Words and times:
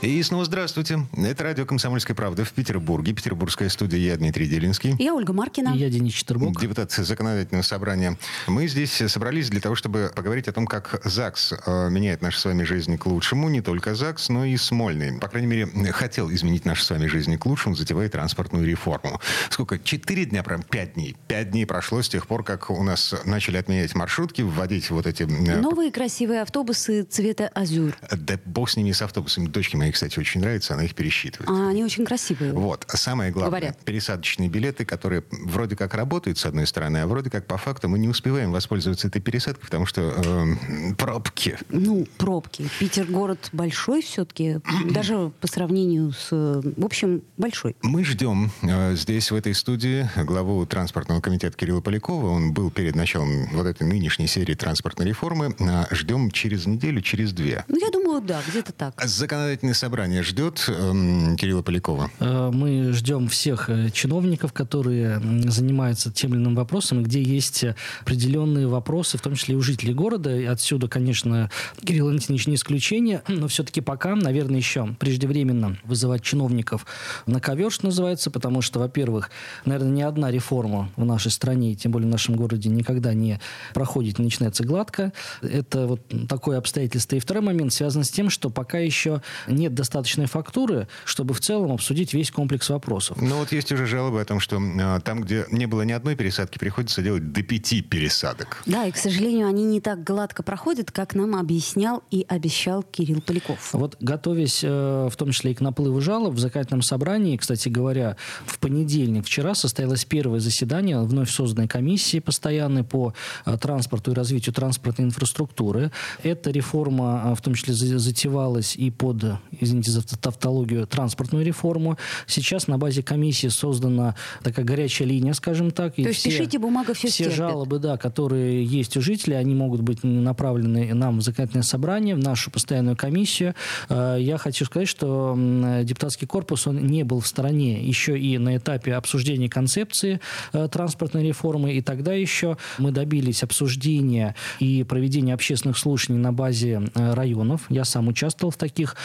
И 0.00 0.22
снова 0.22 0.44
здравствуйте. 0.44 1.00
Это 1.16 1.42
радио 1.42 1.66
«Комсомольская 1.66 2.14
правда» 2.14 2.44
в 2.44 2.52
Петербурге. 2.52 3.12
Петербургская 3.14 3.68
студия. 3.68 3.98
Я 3.98 4.16
Дмитрий 4.16 4.46
Делинский. 4.46 4.94
Я 4.96 5.12
Ольга 5.12 5.32
Маркина. 5.32 5.74
И 5.74 5.78
я 5.78 5.90
Денис 5.90 6.12
Четербок. 6.12 6.60
Депутат 6.60 6.92
законодательного 6.92 7.64
собрания. 7.64 8.16
Мы 8.46 8.68
здесь 8.68 8.92
собрались 8.92 9.50
для 9.50 9.60
того, 9.60 9.74
чтобы 9.74 10.12
поговорить 10.14 10.46
о 10.46 10.52
том, 10.52 10.68
как 10.68 11.00
ЗАГС 11.02 11.54
э, 11.66 11.90
меняет 11.90 12.22
нашу 12.22 12.38
с 12.38 12.44
вами 12.44 12.62
жизнь 12.62 12.96
к 12.96 13.06
лучшему. 13.06 13.48
Не 13.48 13.60
только 13.60 13.96
ЗАГС, 13.96 14.28
но 14.28 14.44
и 14.44 14.56
Смольный. 14.56 15.18
По 15.18 15.26
крайней 15.26 15.48
мере, 15.48 15.66
хотел 15.90 16.30
изменить 16.30 16.64
нашу 16.64 16.84
с 16.84 16.90
вами 16.90 17.08
жизнь 17.08 17.36
к 17.36 17.44
лучшему, 17.44 17.74
затевая 17.74 18.08
транспортную 18.08 18.64
реформу. 18.64 19.20
Сколько? 19.50 19.80
Четыре 19.80 20.26
дня, 20.26 20.44
прям 20.44 20.62
пять 20.62 20.94
дней. 20.94 21.16
Пять 21.26 21.50
дней 21.50 21.66
прошло 21.66 22.02
с 22.02 22.08
тех 22.08 22.28
пор, 22.28 22.44
как 22.44 22.70
у 22.70 22.84
нас 22.84 23.16
начали 23.24 23.56
отменять 23.56 23.96
маршрутки, 23.96 24.42
вводить 24.42 24.90
вот 24.90 25.08
эти... 25.08 25.24
Э, 25.24 25.60
Новые 25.60 25.90
красивые 25.90 26.42
автобусы 26.42 27.02
цвета 27.02 27.48
азюр. 27.48 27.96
Да 28.12 28.38
бог 28.44 28.70
с 28.70 28.76
ними, 28.76 28.92
с 28.92 29.02
автобусами. 29.02 29.48
Дочки 29.48 29.74
мои 29.74 29.87
моей, 29.88 29.92
кстати, 29.92 30.18
очень 30.18 30.40
нравится, 30.40 30.74
она 30.74 30.84
их 30.84 30.94
пересчитывает. 30.94 31.48
А, 31.50 31.68
они 31.68 31.84
очень 31.84 32.04
красивые. 32.04 32.52
Вот. 32.52 32.84
А 32.88 32.96
самое 32.96 33.30
главное, 33.30 33.60
Говорят. 33.60 33.84
пересадочные 33.84 34.48
билеты, 34.48 34.84
которые 34.84 35.24
вроде 35.30 35.76
как 35.76 35.94
работают, 35.94 36.38
с 36.38 36.46
одной 36.46 36.66
стороны, 36.66 36.98
а 36.98 37.06
вроде 37.06 37.30
как 37.30 37.46
по 37.46 37.56
факту 37.56 37.88
мы 37.88 37.98
не 37.98 38.08
успеваем 38.08 38.52
воспользоваться 38.52 39.08
этой 39.08 39.20
пересадкой, 39.20 39.64
потому 39.64 39.86
что 39.86 40.12
э, 40.16 40.94
пробки. 40.96 41.58
Ну, 41.70 42.06
пробки. 42.18 42.68
Питер 42.78 43.06
город 43.06 43.48
большой 43.52 44.02
все-таки, 44.02 44.60
даже 44.90 45.32
по 45.40 45.46
сравнению 45.46 46.12
с... 46.12 46.30
В 46.30 46.84
общем, 46.84 47.22
большой. 47.36 47.76
Мы 47.82 48.04
ждем 48.04 48.50
э, 48.62 48.94
здесь, 48.94 49.30
в 49.30 49.34
этой 49.34 49.54
студии, 49.54 50.08
главу 50.16 50.64
транспортного 50.66 51.20
комитета 51.20 51.56
Кирилла 51.56 51.80
Полякова. 51.80 52.30
Он 52.30 52.52
был 52.52 52.70
перед 52.70 52.94
началом 52.94 53.48
вот 53.52 53.66
этой 53.66 53.86
нынешней 53.86 54.26
серии 54.26 54.54
транспортной 54.54 55.06
реформы. 55.06 55.54
Э, 55.58 55.84
ждем 55.90 56.30
через 56.30 56.66
неделю, 56.66 57.00
через 57.00 57.32
две. 57.32 57.64
Ну, 57.68 57.78
я 57.78 57.90
думаю, 57.90 58.20
да, 58.20 58.40
где-то 58.46 58.72
так. 58.72 58.94
Законодательное 59.02 59.74
собрание 59.78 60.22
ждет 60.22 60.64
э, 60.68 61.36
Кирилла 61.38 61.62
Полякова? 61.62 62.10
Э, 62.18 62.50
мы 62.52 62.92
ждем 62.92 63.28
всех 63.28 63.70
э, 63.70 63.90
чиновников, 63.90 64.52
которые 64.52 65.20
занимаются 65.48 66.12
тем 66.12 66.34
или 66.34 66.40
иным 66.40 66.54
вопросом, 66.54 67.02
где 67.02 67.22
есть 67.22 67.64
определенные 68.00 68.66
вопросы, 68.66 69.16
в 69.16 69.20
том 69.20 69.34
числе 69.36 69.54
и 69.54 69.56
у 69.56 69.62
жителей 69.62 69.94
города. 69.94 70.36
И 70.36 70.44
отсюда, 70.44 70.88
конечно, 70.88 71.50
Кирилл 71.84 72.06
Валентинович 72.06 72.48
не 72.48 72.54
исключение, 72.56 73.22
но 73.28 73.46
все-таки 73.48 73.80
пока, 73.80 74.16
наверное, 74.16 74.56
еще 74.56 74.94
преждевременно 74.98 75.78
вызывать 75.84 76.22
чиновников 76.22 76.84
на 77.26 77.40
ковер, 77.40 77.70
что 77.70 77.86
называется, 77.86 78.30
потому 78.30 78.62
что, 78.62 78.80
во-первых, 78.80 79.30
наверное, 79.64 79.92
ни 79.92 80.02
одна 80.02 80.30
реформа 80.30 80.90
в 80.96 81.04
нашей 81.04 81.30
стране, 81.30 81.76
тем 81.76 81.92
более 81.92 82.08
в 82.08 82.12
нашем 82.12 82.34
городе, 82.34 82.68
никогда 82.68 83.14
не 83.14 83.40
проходит, 83.74 84.18
не 84.18 84.24
начинается 84.24 84.64
гладко. 84.64 85.12
Это 85.40 85.86
вот 85.86 86.00
такое 86.28 86.58
обстоятельство. 86.58 87.16
И 87.16 87.20
второй 87.20 87.44
момент 87.44 87.72
связан 87.72 88.02
с 88.02 88.10
тем, 88.10 88.28
что 88.28 88.50
пока 88.50 88.78
еще 88.78 89.22
нет 89.68 89.74
достаточной 89.74 90.26
фактуры, 90.26 90.88
чтобы 91.04 91.34
в 91.34 91.40
целом 91.40 91.72
обсудить 91.72 92.14
весь 92.14 92.30
комплекс 92.30 92.68
вопросов. 92.70 93.18
Ну 93.20 93.36
вот 93.38 93.52
есть 93.52 93.70
уже 93.70 93.86
жалобы 93.86 94.20
о 94.20 94.24
том, 94.24 94.40
что 94.40 94.58
э, 94.58 95.00
там, 95.04 95.22
где 95.22 95.46
не 95.50 95.66
было 95.66 95.82
ни 95.82 95.92
одной 95.92 96.16
пересадки, 96.16 96.58
приходится 96.58 97.02
делать 97.02 97.32
до 97.32 97.42
пяти 97.42 97.82
пересадок. 97.82 98.62
Да, 98.66 98.86
и, 98.86 98.90
к 98.90 98.96
сожалению, 98.96 99.46
они 99.46 99.64
не 99.64 99.80
так 99.80 100.02
гладко 100.02 100.42
проходят, 100.42 100.90
как 100.90 101.14
нам 101.14 101.36
объяснял 101.36 102.02
и 102.10 102.24
обещал 102.28 102.82
Кирилл 102.82 103.20
Поляков. 103.20 103.74
Вот 103.74 103.96
готовясь 104.00 104.60
э, 104.62 105.08
в 105.10 105.16
том 105.16 105.32
числе 105.32 105.52
и 105.52 105.54
к 105.54 105.60
наплыву 105.60 106.00
жалоб, 106.00 106.34
в 106.34 106.38
законодательном 106.38 106.82
собрании, 106.82 107.36
кстати 107.36 107.68
говоря, 107.68 108.16
в 108.46 108.58
понедельник 108.58 109.26
вчера 109.26 109.54
состоялось 109.54 110.04
первое 110.04 110.40
заседание 110.40 111.00
вновь 111.00 111.30
созданной 111.30 111.68
комиссии 111.68 112.20
постоянной 112.20 112.84
по 112.84 113.12
э, 113.44 113.56
транспорту 113.58 114.12
и 114.12 114.14
развитию 114.14 114.54
транспортной 114.54 115.08
инфраструктуры. 115.08 115.92
Эта 116.22 116.50
реформа 116.50 117.34
в 117.34 117.42
том 117.42 117.54
числе 117.54 117.74
затевалась 117.74 118.74
и 118.76 118.90
под, 118.90 119.24
извините 119.60 119.90
за 119.90 120.02
тавтологию, 120.02 120.86
транспортную 120.86 121.44
реформу. 121.44 121.98
Сейчас 122.26 122.66
на 122.66 122.78
базе 122.78 123.02
комиссии 123.02 123.48
создана 123.48 124.14
такая 124.42 124.64
горячая 124.64 125.08
линия, 125.08 125.32
скажем 125.32 125.70
так. 125.70 125.94
То 125.94 126.02
есть 126.02 126.20
все, 126.20 126.30
пишите, 126.30 126.58
бумага 126.58 126.94
все 126.94 127.08
Все 127.08 127.24
стерпит. 127.24 127.36
жалобы, 127.36 127.78
да, 127.78 127.96
которые 127.96 128.64
есть 128.64 128.96
у 128.96 129.00
жителей, 129.00 129.36
они 129.36 129.54
могут 129.54 129.80
быть 129.80 130.02
направлены 130.02 130.94
нам 130.94 131.18
в 131.18 131.22
законодательное 131.22 131.62
собрание, 131.62 132.14
в 132.14 132.18
нашу 132.18 132.50
постоянную 132.50 132.96
комиссию. 132.96 133.54
Э, 133.88 134.16
я 134.18 134.38
хочу 134.38 134.64
сказать, 134.64 134.88
что 134.88 135.36
депутатский 135.82 136.26
корпус, 136.26 136.66
он 136.66 136.86
не 136.86 137.02
был 137.04 137.20
в 137.20 137.26
стороне 137.26 137.82
еще 137.82 138.18
и 138.18 138.38
на 138.38 138.56
этапе 138.56 138.94
обсуждения 138.94 139.48
концепции 139.48 140.20
э, 140.52 140.68
транспортной 140.70 141.24
реформы, 141.26 141.74
и 141.74 141.82
тогда 141.82 142.12
еще 142.12 142.56
мы 142.78 142.90
добились 142.90 143.42
обсуждения 143.42 144.34
и 144.58 144.84
проведения 144.84 145.34
общественных 145.34 145.78
слушаний 145.78 146.18
на 146.18 146.32
базе 146.32 146.82
э, 146.94 147.14
районов. 147.14 147.62
Я 147.68 147.84
сам 147.84 148.08
участвовал 148.08 148.50
в 148.50 148.56
таких 148.56 148.96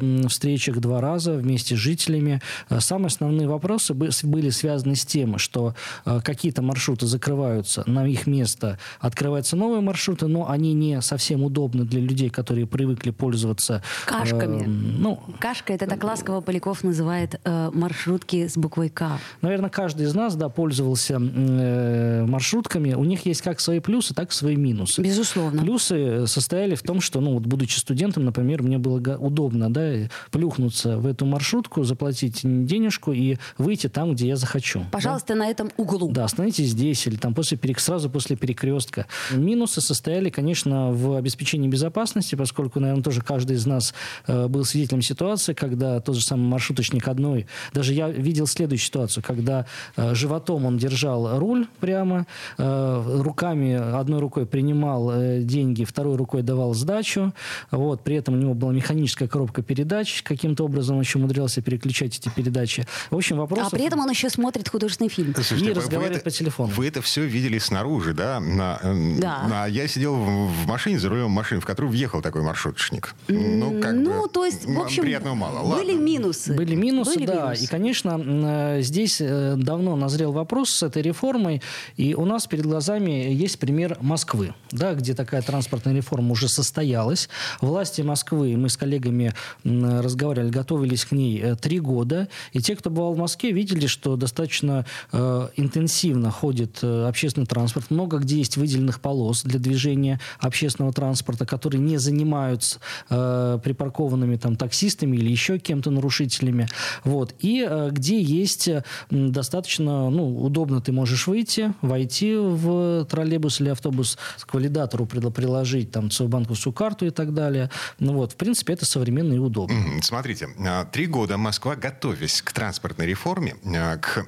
э, 0.00 0.28
встречах 0.28 0.78
два 0.78 1.00
раза 1.00 1.34
вместе 1.34 1.76
с 1.76 1.78
жителями. 1.78 2.40
Э, 2.68 2.80
самые 2.80 3.08
основные 3.08 3.48
вопросы 3.48 3.94
были 3.94 4.50
связаны 4.50 4.96
с 4.96 5.04
тем, 5.04 5.38
что 5.38 5.74
э, 6.04 6.20
какие-то 6.24 6.62
маршруты 6.62 7.06
закрываются, 7.06 7.84
на 7.86 8.06
их 8.06 8.26
место 8.26 8.78
открываются 9.00 9.56
новые 9.56 9.80
маршруты, 9.80 10.26
но 10.26 10.48
они 10.48 10.72
не 10.74 11.00
совсем 11.02 11.42
удобны 11.42 11.84
для 11.84 12.00
людей, 12.00 12.30
которые 12.30 12.66
привыкли 12.66 13.10
пользоваться... 13.10 13.82
Кашками. 14.06 14.62
Э, 14.62 14.66
ну, 14.66 15.20
Кашка, 15.38 15.72
это 15.72 15.86
так 15.86 16.02
ласково 16.04 16.40
Поляков 16.40 16.84
называет 16.84 17.40
э, 17.44 17.70
маршрутки 17.72 18.48
с 18.48 18.56
буквой 18.56 18.88
К. 18.88 19.18
Наверное, 19.40 19.70
каждый 19.70 20.06
из 20.06 20.14
нас, 20.14 20.36
да, 20.36 20.48
пользовался 20.48 21.20
э, 21.20 22.24
маршрутками. 22.26 22.94
У 22.94 23.04
них 23.04 23.26
есть 23.26 23.42
как 23.42 23.60
свои 23.60 23.80
плюсы, 23.80 24.14
так 24.14 24.30
и 24.30 24.34
свои 24.34 24.56
минусы. 24.56 25.02
Безусловно. 25.02 25.62
Плюсы 25.62 26.26
состояли 26.26 26.74
в 26.74 26.82
том, 26.82 27.00
что, 27.00 27.20
ну, 27.20 27.34
вот, 27.34 27.44
будучи 27.44 27.78
студентом, 27.78 28.24
например, 28.24 28.62
мне 28.62 28.78
было 28.78 28.98
удобно, 29.16 29.51
да, 29.52 30.08
плюхнуться 30.30 30.98
в 30.98 31.06
эту 31.06 31.26
маршрутку, 31.26 31.84
заплатить 31.84 32.40
денежку 32.42 33.12
и 33.12 33.36
выйти 33.58 33.88
там, 33.88 34.14
где 34.14 34.28
я 34.28 34.36
захочу. 34.36 34.84
Пожалуйста, 34.90 35.34
да? 35.34 35.40
на 35.40 35.50
этом 35.50 35.70
углу. 35.76 36.10
Да, 36.10 36.24
остановитесь 36.24 36.70
здесь 36.70 37.06
или 37.06 37.16
там 37.16 37.34
после 37.34 37.56
перек... 37.56 37.80
сразу 37.80 38.10
после 38.10 38.36
перекрестка. 38.36 39.06
Минусы 39.32 39.80
состояли, 39.80 40.30
конечно, 40.30 40.92
в 40.92 41.16
обеспечении 41.16 41.68
безопасности, 41.68 42.34
поскольку, 42.34 42.80
наверное, 42.80 43.02
тоже 43.02 43.22
каждый 43.22 43.56
из 43.56 43.66
нас 43.66 43.94
э, 44.26 44.48
был 44.48 44.64
свидетелем 44.64 45.02
ситуации, 45.02 45.54
когда 45.54 46.00
тот 46.00 46.16
же 46.16 46.22
самый 46.22 46.46
маршруточник 46.46 47.08
одной, 47.08 47.46
даже 47.72 47.92
я 47.92 48.08
видел 48.08 48.46
следующую 48.46 48.86
ситуацию, 48.86 49.22
когда 49.26 49.66
э, 49.96 50.14
животом 50.14 50.66
он 50.66 50.78
держал 50.78 51.38
руль 51.38 51.66
прямо, 51.80 52.26
э, 52.58 53.20
руками, 53.20 53.74
одной 53.74 54.20
рукой 54.20 54.46
принимал 54.46 55.10
э, 55.10 55.42
деньги, 55.42 55.84
второй 55.84 56.16
рукой 56.16 56.42
давал 56.42 56.74
сдачу, 56.74 57.32
вот, 57.70 58.02
при 58.02 58.16
этом 58.16 58.34
у 58.34 58.36
него 58.38 58.54
была 58.54 58.72
механическая 58.72 59.28
коробка 59.28 59.41
передач, 59.46 60.22
каким-то 60.22 60.64
образом 60.64 61.00
еще 61.00 61.18
умудрялся 61.18 61.62
переключать 61.62 62.18
эти 62.18 62.28
передачи. 62.28 62.86
В 63.10 63.16
общем, 63.16 63.38
вопрос... 63.38 63.66
А 63.66 63.70
при 63.70 63.84
этом 63.84 64.00
он 64.00 64.10
еще 64.10 64.30
смотрит 64.30 64.68
художественный 64.68 65.10
фильм. 65.10 65.34
Слушайте, 65.34 65.70
и 65.70 65.72
разговаривает 65.72 66.18
это, 66.18 66.24
по 66.24 66.30
телефону. 66.30 66.72
Вы 66.74 66.88
это 66.88 67.02
все 67.02 67.24
видели 67.24 67.58
снаружи, 67.58 68.14
да? 68.14 68.40
На, 68.40 68.78
да. 69.18 69.48
На, 69.48 69.66
я 69.66 69.88
сидел 69.88 70.14
в, 70.14 70.48
в 70.48 70.66
машине, 70.66 70.98
за 70.98 71.08
рулем 71.08 71.30
машины, 71.30 71.60
в 71.60 71.64
которую 71.64 71.90
въехал 71.90 72.22
такой 72.22 72.42
маршруточник. 72.42 73.14
Ну, 73.28 73.80
как 73.80 73.92
ну 73.94 74.22
бы, 74.22 74.28
то 74.28 74.44
есть, 74.44 74.64
в 74.66 74.80
общем, 74.80 75.02
приятного 75.02 75.34
мало. 75.34 75.76
были 75.76 75.92
Ладно. 75.92 76.04
минусы. 76.04 76.54
Были 76.54 76.74
минусы, 76.74 77.14
были 77.14 77.26
да. 77.26 77.46
минусы. 77.46 77.64
И, 77.64 77.66
конечно, 77.66 78.78
здесь 78.80 79.20
э, 79.20 79.54
давно 79.56 79.96
назрел 79.96 80.32
вопрос 80.32 80.70
с 80.70 80.82
этой 80.82 81.02
реформой. 81.02 81.62
И 81.96 82.14
у 82.14 82.24
нас 82.24 82.46
перед 82.46 82.64
глазами 82.66 83.32
есть 83.32 83.58
пример 83.58 83.96
Москвы, 84.00 84.54
да, 84.70 84.94
где 84.94 85.14
такая 85.14 85.42
транспортная 85.42 85.94
реформа 85.94 86.32
уже 86.32 86.48
состоялась. 86.48 87.28
Власти 87.60 88.02
Москвы, 88.02 88.56
мы 88.56 88.68
с 88.68 88.76
коллегами 88.76 89.31
разговаривали, 89.64 90.50
готовились 90.50 91.04
к 91.04 91.12
ней 91.12 91.40
э, 91.40 91.56
три 91.56 91.80
года. 91.80 92.28
И 92.52 92.60
те, 92.60 92.76
кто 92.76 92.90
бывал 92.90 93.14
в 93.14 93.18
Москве, 93.18 93.52
видели, 93.52 93.86
что 93.86 94.16
достаточно 94.16 94.86
э, 95.12 95.48
интенсивно 95.56 96.30
ходит 96.30 96.78
э, 96.82 97.06
общественный 97.06 97.46
транспорт. 97.46 97.90
Много 97.90 98.18
где 98.18 98.38
есть 98.38 98.56
выделенных 98.56 99.00
полос 99.00 99.42
для 99.42 99.58
движения 99.58 100.20
общественного 100.38 100.92
транспорта, 100.92 101.46
которые 101.46 101.80
не 101.80 101.98
занимаются 101.98 102.78
припаркованными 103.08 104.36
там 104.36 104.56
таксистами 104.56 105.16
или 105.16 105.30
еще 105.30 105.58
кем-то 105.58 105.90
нарушителями. 105.90 106.68
Вот. 107.04 107.34
И 107.40 107.68
где 107.90 108.20
есть 108.20 108.68
достаточно 109.10 110.10
ну, 110.10 110.42
удобно 110.42 110.80
ты 110.80 110.92
можешь 110.92 111.26
выйти, 111.26 111.74
войти 111.82 112.34
в 112.34 113.06
троллейбус 113.06 113.60
или 113.60 113.68
автобус, 113.70 114.18
к 114.40 114.54
валидатору 114.54 115.06
приложить 115.06 115.90
там 115.90 116.10
свою 116.10 116.28
банковскую 116.28 116.72
карту 116.72 117.06
и 117.06 117.10
так 117.10 117.34
далее. 117.34 117.70
Ну 117.98 118.14
вот, 118.14 118.32
в 118.32 118.36
принципе, 118.36 118.72
это 118.72 118.86
современный 118.86 119.11
современно 119.12 119.34
и 119.34 119.38
удобно. 119.38 120.02
Смотрите, 120.02 120.48
три 120.90 121.06
года 121.06 121.36
Москва, 121.36 121.76
готовясь 121.76 122.42
к 122.42 122.52
транспортной 122.52 123.06
реформе, 123.06 123.56
к 124.00 124.26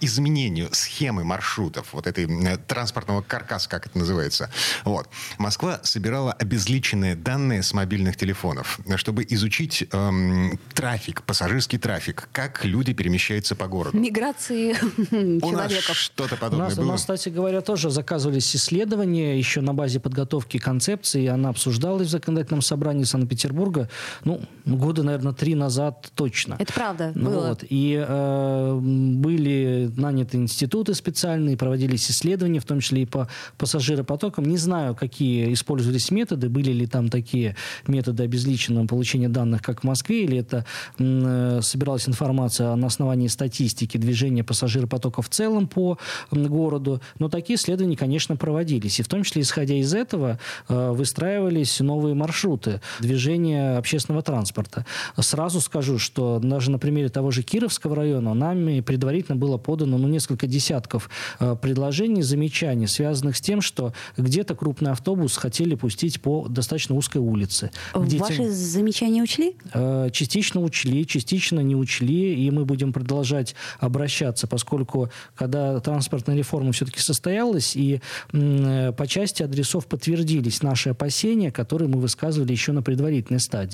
изменению 0.00 0.68
схемы 0.72 1.24
маршрутов, 1.24 1.92
вот 1.92 2.06
этой 2.06 2.26
транспортного 2.66 3.22
каркаса, 3.22 3.68
как 3.68 3.86
это 3.86 3.98
называется, 3.98 4.50
вот, 4.84 5.08
Москва 5.38 5.80
собирала 5.82 6.32
обезличенные 6.32 7.16
данные 7.16 7.62
с 7.62 7.72
мобильных 7.72 8.16
телефонов, 8.16 8.80
чтобы 8.96 9.26
изучить 9.28 9.86
эм, 9.92 10.58
трафик, 10.74 11.22
пассажирский 11.22 11.78
трафик, 11.78 12.28
как 12.32 12.64
люди 12.64 12.92
перемещаются 12.92 13.56
по 13.56 13.66
городу. 13.66 13.98
Миграции 13.98 14.74
человеков. 15.40 15.96
что-то 15.96 16.36
подобное 16.36 16.66
у 16.66 16.68
нас, 16.68 16.76
было? 16.76 16.84
У 16.84 16.88
нас, 16.88 17.00
кстати 17.00 17.28
говоря, 17.28 17.60
тоже 17.60 17.90
заказывались 17.90 18.54
исследования 18.54 19.38
еще 19.38 19.60
на 19.60 19.74
базе 19.74 20.00
подготовки 20.00 20.58
концепции. 20.58 21.26
Она 21.26 21.50
обсуждалась 21.50 22.08
в 22.08 22.10
законодательном 22.10 22.62
собрании 22.62 23.04
Санкт-Петербурга, 23.04 23.87
ну, 24.24 24.40
года, 24.64 25.02
наверное, 25.02 25.32
три 25.32 25.54
назад 25.54 26.10
точно. 26.14 26.56
Это 26.58 26.72
правда, 26.72 27.12
ну, 27.14 27.30
было. 27.30 27.48
Вот. 27.48 27.64
И 27.68 28.04
э, 28.06 28.78
были 28.80 29.90
наняты 29.96 30.36
институты 30.36 30.94
специальные, 30.94 31.56
проводились 31.56 32.10
исследования, 32.10 32.60
в 32.60 32.64
том 32.64 32.80
числе 32.80 33.02
и 33.02 33.06
по 33.06 33.28
пассажиропотокам. 33.56 34.44
Не 34.44 34.56
знаю, 34.56 34.94
какие 34.94 35.52
использовались 35.52 36.10
методы, 36.10 36.48
были 36.48 36.72
ли 36.72 36.86
там 36.86 37.08
такие 37.08 37.56
методы 37.86 38.22
обезличенного 38.24 38.86
получения 38.86 39.28
данных, 39.28 39.62
как 39.62 39.80
в 39.80 39.84
Москве, 39.84 40.24
или 40.24 40.38
это 40.38 40.64
э, 40.98 41.60
собиралась 41.62 42.08
информация 42.08 42.74
на 42.74 42.86
основании 42.86 43.28
статистики 43.28 43.96
движения 43.96 44.44
пассажиропотока 44.44 45.22
в 45.22 45.28
целом 45.28 45.66
по 45.66 45.98
городу. 46.30 47.00
Но 47.18 47.28
такие 47.28 47.56
исследования, 47.56 47.96
конечно, 47.96 48.36
проводились. 48.36 49.00
И 49.00 49.02
в 49.02 49.08
том 49.08 49.22
числе, 49.22 49.42
исходя 49.42 49.74
из 49.74 49.94
этого, 49.94 50.38
э, 50.68 50.90
выстраивались 50.90 51.80
новые 51.80 52.14
маршруты 52.14 52.80
движения 53.00 53.77
общественного 53.78 54.22
транспорта. 54.22 54.84
Сразу 55.18 55.60
скажу, 55.60 55.98
что 55.98 56.40
даже 56.42 56.70
на 56.70 56.78
примере 56.78 57.08
того 57.08 57.30
же 57.30 57.42
Кировского 57.42 57.96
района 57.96 58.34
нами 58.34 58.80
предварительно 58.80 59.36
было 59.36 59.58
подано 59.58 59.98
ну, 59.98 60.08
несколько 60.08 60.46
десятков 60.46 61.10
э, 61.40 61.56
предложений, 61.60 62.22
замечаний, 62.22 62.86
связанных 62.86 63.36
с 63.36 63.40
тем, 63.40 63.60
что 63.60 63.92
где-то 64.16 64.54
крупный 64.54 64.90
автобус 64.90 65.36
хотели 65.36 65.74
пустить 65.74 66.20
по 66.20 66.46
достаточно 66.48 66.94
узкой 66.94 67.18
улице. 67.18 67.70
Ваши 67.94 68.36
тем- 68.36 68.50
замечания 68.50 69.22
учли? 69.22 69.56
Э, 69.74 70.08
Частично 70.12 70.60
учли, 70.60 71.06
частично 71.06 71.60
не 71.60 71.76
учли, 71.76 72.34
и 72.34 72.50
мы 72.50 72.64
будем 72.64 72.92
продолжать 72.92 73.54
обращаться, 73.78 74.46
поскольку 74.46 75.10
когда 75.34 75.78
транспортная 75.80 76.36
реформа 76.36 76.72
все-таки 76.72 77.00
состоялась, 77.00 77.76
и 77.76 78.00
э, 78.32 78.92
по 78.96 79.06
части 79.06 79.42
адресов 79.42 79.86
подтвердились 79.86 80.62
наши 80.62 80.90
опасения, 80.90 81.50
которые 81.50 81.88
мы 81.88 82.00
высказывали 82.00 82.52
еще 82.52 82.72
на 82.72 82.82
предварительной 82.82 83.40
стадии. 83.40 83.67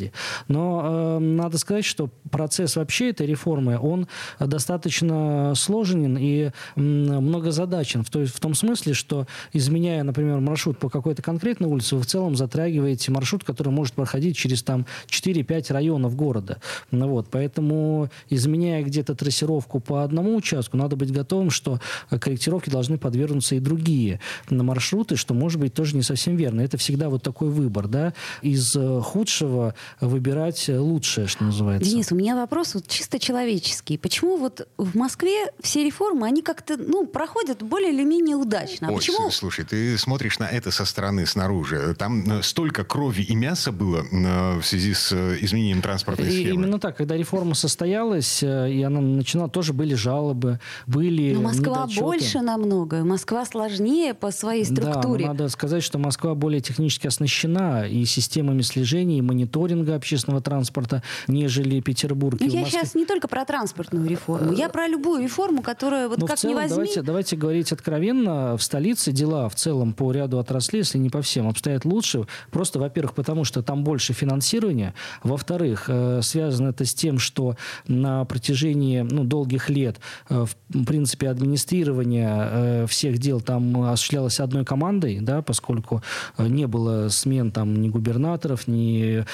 Но 0.48 0.82
э, 0.84 1.18
надо 1.18 1.58
сказать, 1.58 1.84
что 1.84 2.10
процесс 2.30 2.76
вообще 2.76 3.10
этой 3.10 3.26
реформы, 3.26 3.78
он 3.78 4.06
достаточно 4.38 5.52
сложен 5.56 6.16
и 6.18 6.50
многозадачен, 6.76 8.02
в, 8.02 8.10
той- 8.10 8.26
в 8.26 8.40
том 8.40 8.54
смысле, 8.54 8.94
что 8.94 9.26
изменяя, 9.52 10.02
например, 10.02 10.40
маршрут 10.40 10.78
по 10.78 10.88
какой-то 10.88 11.22
конкретной 11.22 11.68
улице, 11.68 11.96
вы 11.96 12.02
в 12.02 12.06
целом 12.06 12.36
затрагиваете 12.36 13.12
маршрут, 13.12 13.44
который 13.44 13.70
может 13.72 13.94
проходить 13.94 14.36
через 14.36 14.62
там 14.62 14.86
4-5 15.08 15.72
районов 15.72 16.16
города. 16.16 16.58
Ну, 16.90 17.08
вот, 17.08 17.28
поэтому, 17.30 18.10
изменяя 18.30 18.82
где-то 18.82 19.14
трассировку 19.14 19.80
по 19.80 20.02
одному 20.02 20.36
участку, 20.36 20.76
надо 20.76 20.96
быть 20.96 21.12
готовым, 21.12 21.50
что 21.50 21.80
корректировки 22.08 22.70
должны 22.70 22.98
подвергнуться 22.98 23.54
и 23.54 23.60
другие 23.60 24.20
маршруты, 24.50 25.16
что 25.16 25.34
может 25.34 25.60
быть 25.60 25.74
тоже 25.74 25.96
не 25.96 26.02
совсем 26.02 26.36
верно. 26.36 26.60
Это 26.60 26.76
всегда 26.76 27.08
вот 27.08 27.22
такой 27.22 27.48
выбор, 27.48 27.88
да, 27.88 28.14
из 28.42 28.74
э, 28.76 29.00
худшего 29.00 29.74
выбирать 30.00 30.68
лучшее, 30.68 31.26
что 31.26 31.44
называется. 31.44 31.88
Денис, 31.90 32.10
у 32.12 32.14
меня 32.14 32.36
вопрос 32.36 32.74
вот 32.74 32.86
чисто 32.88 33.18
человеческий. 33.18 33.98
Почему 33.98 34.36
вот 34.36 34.66
в 34.76 34.96
Москве 34.96 35.46
все 35.60 35.84
реформы, 35.84 36.26
они 36.26 36.42
как-то, 36.42 36.76
ну, 36.76 37.06
проходят 37.06 37.62
более 37.62 37.92
или 37.92 38.04
менее 38.04 38.36
удачно? 38.36 38.88
А 38.88 38.90
Ой, 38.90 38.96
почему? 38.96 39.30
слушай, 39.30 39.64
ты 39.64 39.96
смотришь 39.98 40.38
на 40.38 40.44
это 40.44 40.70
со 40.70 40.84
стороны, 40.84 41.26
снаружи. 41.26 41.94
Там 41.98 42.38
э, 42.38 42.42
столько 42.42 42.84
крови 42.84 43.22
и 43.22 43.34
мяса 43.34 43.72
было 43.72 44.04
э, 44.10 44.58
в 44.60 44.64
связи 44.64 44.94
с 44.94 45.12
э, 45.12 45.36
изменением 45.40 45.82
транспортной 45.82 46.28
И 46.28 46.30
схемы. 46.30 46.62
именно 46.64 46.78
так, 46.78 46.96
когда 46.96 47.16
реформа 47.16 47.54
состоялась, 47.54 48.42
и 48.42 48.82
она 48.82 49.00
начинала, 49.00 49.48
тоже 49.48 49.72
были 49.72 49.94
жалобы, 49.94 50.60
были 50.86 51.34
Но 51.34 51.42
Москва 51.42 51.82
недочеты. 51.82 52.00
больше 52.02 52.40
намного. 52.40 53.04
Москва 53.04 53.44
сложнее 53.44 54.14
по 54.14 54.30
своей 54.30 54.64
Да, 54.66 54.90
структуре. 54.90 55.26
но 55.26 55.32
надо 55.32 55.48
сказать, 55.48 55.82
что 55.82 55.98
Москва 55.98 56.34
более 56.34 56.60
технически 56.60 57.06
оснащена 57.06 57.86
и 57.86 58.04
системами 58.04 58.62
слежения, 58.62 59.18
и 59.18 59.22
мониторинга 59.22 59.73
общественного 59.82 60.40
транспорта, 60.42 61.02
нежели 61.28 61.80
Петербург. 61.80 62.38
Ну, 62.40 62.46
я 62.46 62.60
Москве- 62.60 62.80
сейчас 62.80 62.94
не 62.94 63.06
только 63.06 63.28
про 63.28 63.44
транспортную 63.44 64.08
реформу. 64.08 64.52
Я 64.52 64.68
про 64.68 64.86
любую 64.86 65.22
реформу, 65.22 65.62
которая 65.62 66.08
вот 66.08 66.18
Ну, 66.18 66.26
как 66.26 66.36
в 66.36 66.40
целом, 66.40 66.56
ни 66.56 66.60
возьми... 66.60 66.76
давайте, 66.76 67.02
давайте 67.02 67.36
говорить 67.36 67.72
откровенно, 67.72 68.56
в 68.56 68.62
столице 68.62 69.12
дела 69.12 69.48
в 69.48 69.54
целом 69.54 69.92
по 69.92 70.12
ряду 70.12 70.38
отраслей, 70.38 70.80
если 70.80 70.98
не 70.98 71.10
по 71.10 71.22
всем, 71.22 71.48
обстоят 71.48 71.84
лучше. 71.84 72.26
Просто, 72.50 72.78
во-первых, 72.78 73.14
потому 73.14 73.44
что 73.44 73.62
там 73.62 73.84
больше 73.84 74.12
финансирования. 74.12 74.94
Во-вторых, 75.22 75.84
э, 75.88 76.20
связано 76.22 76.68
это 76.68 76.84
с 76.84 76.94
тем, 76.94 77.18
что 77.18 77.56
на 77.86 78.24
протяжении 78.24 79.00
ну, 79.00 79.24
долгих 79.24 79.70
лет, 79.70 79.98
э, 80.28 80.44
в 80.68 80.84
принципе, 80.84 81.28
администрирование 81.28 82.48
э, 82.50 82.86
всех 82.86 83.18
дел 83.18 83.40
там 83.40 83.82
осуществлялось 83.82 84.40
одной 84.40 84.64
командой, 84.64 85.18
да, 85.20 85.42
поскольку 85.42 86.02
не 86.38 86.66
было 86.66 87.08
смен 87.08 87.50
там 87.50 87.80
ни 87.80 87.88
губернаторов, 87.88 88.66
ни 88.68 89.24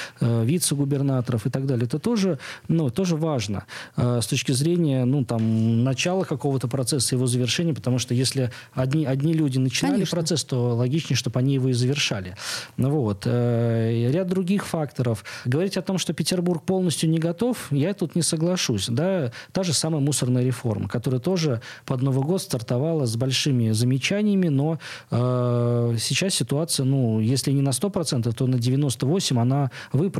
вице-губернаторов 0.44 1.47
и 1.47 1.50
так 1.50 1.67
далее. 1.67 1.87
Это 1.87 1.99
тоже, 1.99 2.38
ну, 2.69 2.91
тоже 2.91 3.17
важно 3.17 3.65
э, 3.97 4.21
с 4.23 4.27
точки 4.27 4.53
зрения 4.53 5.05
ну, 5.05 5.25
там, 5.25 5.85
начала 5.85 6.25
какого-то 6.25 6.69
процесса, 6.69 7.15
его 7.15 7.27
завершения, 7.27 7.75
потому 7.75 7.99
что 7.99 8.15
если 8.15 8.50
одни, 8.75 9.05
одни 9.05 9.32
люди 9.32 9.59
начинали 9.59 9.94
Конечно. 9.94 10.17
процесс, 10.17 10.44
то 10.44 10.75
логичнее, 10.75 11.17
чтобы 11.17 11.38
они 11.41 11.55
его 11.55 11.69
и 11.69 11.73
завершали. 11.73 12.37
Ну, 12.77 12.91
вот. 12.91 13.23
Э, 13.27 14.11
ряд 14.11 14.29
других 14.29 14.67
факторов. 14.67 15.25
Говорить 15.44 15.77
о 15.77 15.82
том, 15.82 15.99
что 15.99 16.12
Петербург 16.12 16.62
полностью 16.62 17.11
не 17.11 17.19
готов, 17.19 17.69
я 17.71 17.94
тут 17.94 18.15
не 18.15 18.23
соглашусь. 18.23 18.88
Да? 18.88 19.33
Та 19.53 19.62
же 19.62 19.73
самая 19.73 20.00
мусорная 20.00 20.44
реформа, 20.44 20.88
которая 20.88 21.21
тоже 21.21 21.61
под 21.87 22.03
Новый 22.03 22.25
год 22.25 22.43
стартовала 22.43 23.06
с 23.06 23.17
большими 23.17 23.71
замечаниями, 23.73 24.49
но 24.49 24.79
э, 25.11 25.97
сейчас 25.99 26.35
ситуация, 26.35 26.85
ну, 26.85 27.21
если 27.21 27.53
не 27.53 27.62
на 27.62 27.71
100%, 27.71 28.33
то 28.33 28.47
на 28.47 28.56
98% 28.56 29.41
она 29.41 29.71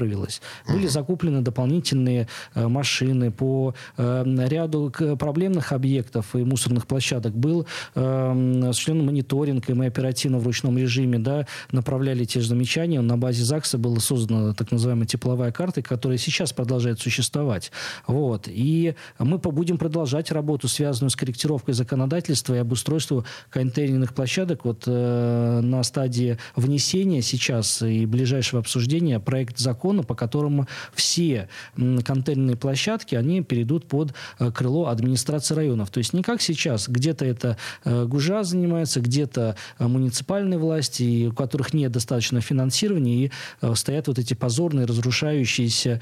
выправилась. 0.01 0.41
Были 0.69 0.87
закуплены 0.87 1.43
дополнительные 1.43 2.29
э, 2.55 2.69
машины 2.69 3.31
по 3.31 3.75
э, 3.97 4.25
ряду 4.49 4.93
проблемных 5.19 5.73
объектов 5.73 6.35
и 6.35 6.39
мусорных 6.39 6.87
площадок. 6.87 7.35
Был 7.35 7.67
э, 7.95 8.65
осуществлен 8.69 9.05
мониторинг, 9.05 9.69
и 9.69 9.75
мы 9.75 9.87
оперативно 9.87 10.39
в 10.39 10.47
ручном 10.47 10.79
режиме 10.79 11.19
да, 11.19 11.47
направляли 11.73 12.25
те 12.25 12.41
же 12.41 12.49
замечания. 12.49 13.01
На 13.01 13.17
базе 13.17 13.45
ЗАГСа 13.45 13.79
была 13.79 14.01
создана 14.01 14.55
так 14.55 14.73
называемая 14.73 15.07
тепловая 15.07 15.53
карта, 15.53 15.83
которая 15.83 16.19
сейчас 16.19 16.53
продолжает 16.53 17.01
существовать. 17.01 17.73
Вот. 18.07 18.45
И 18.49 18.95
мы 19.19 19.39
будем 19.39 19.79
продолжать 19.79 20.33
работу, 20.33 20.69
связанную 20.69 21.11
с 21.11 21.17
корректировкой 21.17 21.75
законодательства 21.75 22.55
и 22.55 22.59
обустройством 22.59 23.25
контейнерных 23.51 24.15
площадок. 24.15 24.65
Вот 24.65 24.85
э, 24.87 25.61
на 25.63 25.83
стадии 25.83 26.39
внесения 26.57 27.23
сейчас 27.23 27.83
и 27.83 28.07
ближайшего 28.07 28.61
обсуждения 28.61 29.21
проект 29.21 29.59
закона, 29.59 29.80
по 30.03 30.15
которому 30.15 30.67
все 30.93 31.49
контейнерные 31.77 32.57
площадки, 32.57 33.15
они 33.15 33.43
перейдут 33.43 33.87
под 33.87 34.15
э, 34.39 34.51
крыло 34.51 34.89
администрации 34.89 35.55
районов. 35.55 35.91
То 35.91 35.99
есть 35.99 36.13
не 36.13 36.23
как 36.23 36.43
сейчас, 36.43 36.89
где-то 36.89 37.25
это 37.25 37.57
э, 37.85 38.05
ГУЖа 38.05 38.45
занимается, 38.45 39.01
где-то 39.01 39.57
э, 39.79 39.87
муниципальные 39.87 40.59
власти, 40.59 41.29
у 41.29 41.33
которых 41.33 41.73
нет 41.75 41.93
достаточно 41.93 42.41
финансирования, 42.41 43.25
и 43.25 43.31
стоят 43.75 44.09
вот 44.09 44.19
эти 44.19 44.35
позорные, 44.35 44.87
разрушающиеся 44.87 46.01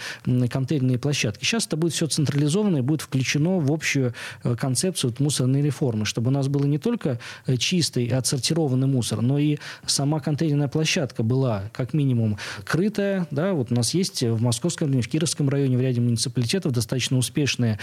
контейнерные 0.51 0.99
площадки. 0.99 1.45
Сейчас 1.45 1.67
это 1.67 1.77
будет 1.77 1.93
все 1.93 2.07
централизовано 2.07 2.79
и 2.79 2.81
будет 2.81 3.03
включено 3.03 3.59
в 3.59 3.73
общую 3.73 4.15
концепцию 4.59 5.15
мусорной 5.19 5.63
реформы, 5.63 6.05
чтобы 6.05 6.29
у 6.29 6.31
нас 6.31 6.49
было 6.49 6.65
не 6.65 6.79
только 6.79 7.19
чистый 7.59 8.05
и 8.05 8.11
отсортированный 8.11 8.87
мусор, 8.87 9.23
но 9.23 9.39
и 9.39 9.59
сама 9.87 10.21
контейнерная 10.21 10.69
площадка 10.69 11.23
была 11.23 11.65
как 11.73 11.95
минимум 11.95 12.39
крытая. 12.65 13.27
Да, 13.31 13.53
вот 13.53 13.68
у 13.71 13.75
нас 13.75 13.95
есть 13.95 14.23
в 14.23 14.41
Московском, 14.41 14.91
в 14.93 15.09
Кировском 15.09 15.49
районе, 15.49 15.77
в 15.77 15.81
ряде 15.81 16.01
муниципалитетов 16.01 16.73
достаточно 16.73 17.17
успешные 17.19 17.79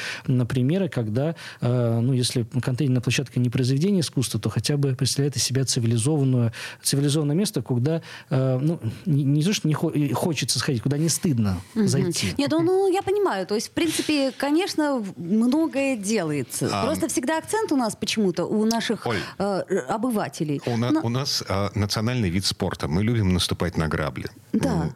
примеры, 0.50 0.90
когда, 0.90 1.36
э, 1.62 2.00
ну, 2.02 2.14
если 2.14 2.44
контейнерная 2.62 3.02
площадка 3.02 3.40
не 3.40 3.50
произведение 3.50 4.02
искусства, 4.02 4.40
то 4.40 4.50
хотя 4.50 4.78
бы 4.78 4.96
представляет 4.96 5.36
из 5.36 5.44
себя 5.44 5.66
цивилизованную, 5.66 6.52
цивилизованное 6.82 7.36
место, 7.36 7.62
куда, 7.62 8.02
э, 8.30 8.60
ну, 8.62 8.80
не, 9.06 9.24
не 9.24 9.44
то, 9.44 9.54
что 9.54 9.68
не 9.68 9.74
хо- 9.74 9.92
э, 9.92 10.10
хочется 10.14 10.60
сходить, 10.60 10.82
куда 10.82 10.98
не 10.98 11.10
стыдно 11.10 11.58
зайти. 11.76 12.34
Нет, 12.38 12.50
ну, 12.52 12.62
ну, 12.62 12.92
я 12.92 13.02
понимаю. 13.02 13.46
То 13.48 13.56
есть, 13.56 13.68
в 13.68 13.72
принципе, 13.72 14.32
конечно, 14.32 15.04
многое 15.18 15.96
делается. 15.98 16.70
А- 16.72 16.86
Просто 16.86 17.08
всегда 17.08 17.38
акцент 17.38 17.72
у 17.72 17.76
нас 17.76 17.96
почему-то, 17.96 18.46
у 18.46 18.66
наших 18.66 19.06
Оль. 19.06 19.18
э, 19.40 19.60
обывателей. 19.90 20.62
У, 20.66 20.78
на- 20.78 20.92
на- 20.92 21.02
у 21.02 21.10
нас 21.10 21.44
а, 21.48 21.72
национальный 21.76 22.30
вид 22.30 22.46
спорта. 22.46 22.88
Мы 22.88 23.04
любим 23.04 23.34
наступать 23.34 23.78
на 23.78 23.88
грабли. 23.88 24.28
Да. 24.54 24.90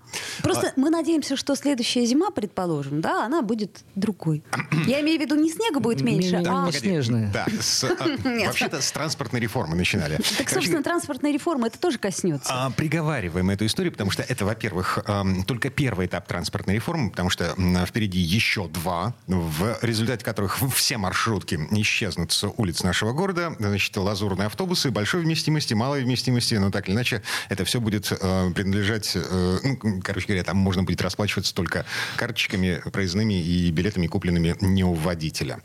Просто 0.44 0.74
А- 0.76 0.79
мы 0.80 0.90
надеемся, 0.90 1.36
что 1.36 1.56
следующая 1.56 2.06
зима, 2.06 2.32
предположим, 2.32 3.02
да, 3.02 3.26
она 3.26 3.42
будет 3.42 3.84
другой. 3.96 4.44
Я 4.88 5.02
имею 5.02 5.20
в 5.20 5.22
виду, 5.22 5.36
не 5.36 5.52
снега 5.52 5.80
будет 5.80 6.02
меньше, 6.02 6.38
Менее- 6.38 6.52
а... 6.52 6.66
не 6.66 6.72
снежная. 6.72 7.32
Да, 7.32 7.46
с, 7.60 7.84
а, 7.84 7.96
вообще-то 8.46 8.82
с 8.82 8.92
транспортной 8.92 9.42
реформы 9.42 9.76
начинали. 9.76 10.18
Так, 10.38 10.50
собственно, 10.50 10.84
транспортная 10.84 11.32
реформа 11.32 11.68
это 11.68 11.80
тоже 11.80 11.98
коснется. 11.98 12.50
А, 12.52 12.72
Приговариваем 12.72 13.50
эту 13.50 13.66
историю, 13.66 13.92
потому 13.92 14.12
что 14.12 14.24
это, 14.24 14.46
во-первых, 14.46 15.00
только 15.46 15.70
первый 15.70 16.08
этап 16.08 16.28
транспортной 16.28 16.76
реформы, 16.76 17.10
потому 17.12 17.30
что 17.30 17.56
впереди 17.86 18.20
еще 18.20 18.68
два, 18.68 19.14
в 19.28 19.78
результате 19.82 20.24
которых 20.24 20.60
все 20.74 20.98
маршрутки 20.98 21.60
исчезнут 21.72 22.32
с 22.32 22.48
улиц 22.58 22.84
нашего 22.84 23.14
города. 23.14 23.56
Значит, 23.60 23.96
лазурные 23.98 24.48
автобусы, 24.48 24.92
большой 24.92 25.22
вместимости, 25.22 25.74
малой 25.74 26.04
вместимости, 26.04 26.56
но 26.56 26.72
так 26.72 26.88
или 26.88 26.96
иначе 26.96 27.22
это 27.50 27.66
все 27.66 27.82
будет 27.82 28.12
э, 28.12 28.52
принадлежать, 28.54 29.12
э, 29.16 29.58
ну, 29.64 30.02
короче 30.04 30.28
говоря, 30.28 30.44
там 30.44 30.58
можно 30.70 30.84
будет 30.84 31.02
расплачиваться 31.02 31.56
только 31.56 31.84
карточками 32.16 32.80
проездными 32.92 33.42
и 33.42 33.72
билетами, 33.72 34.06
купленными 34.06 34.56
не 34.62 34.84
у 34.84 34.94
водителя. 34.94 35.62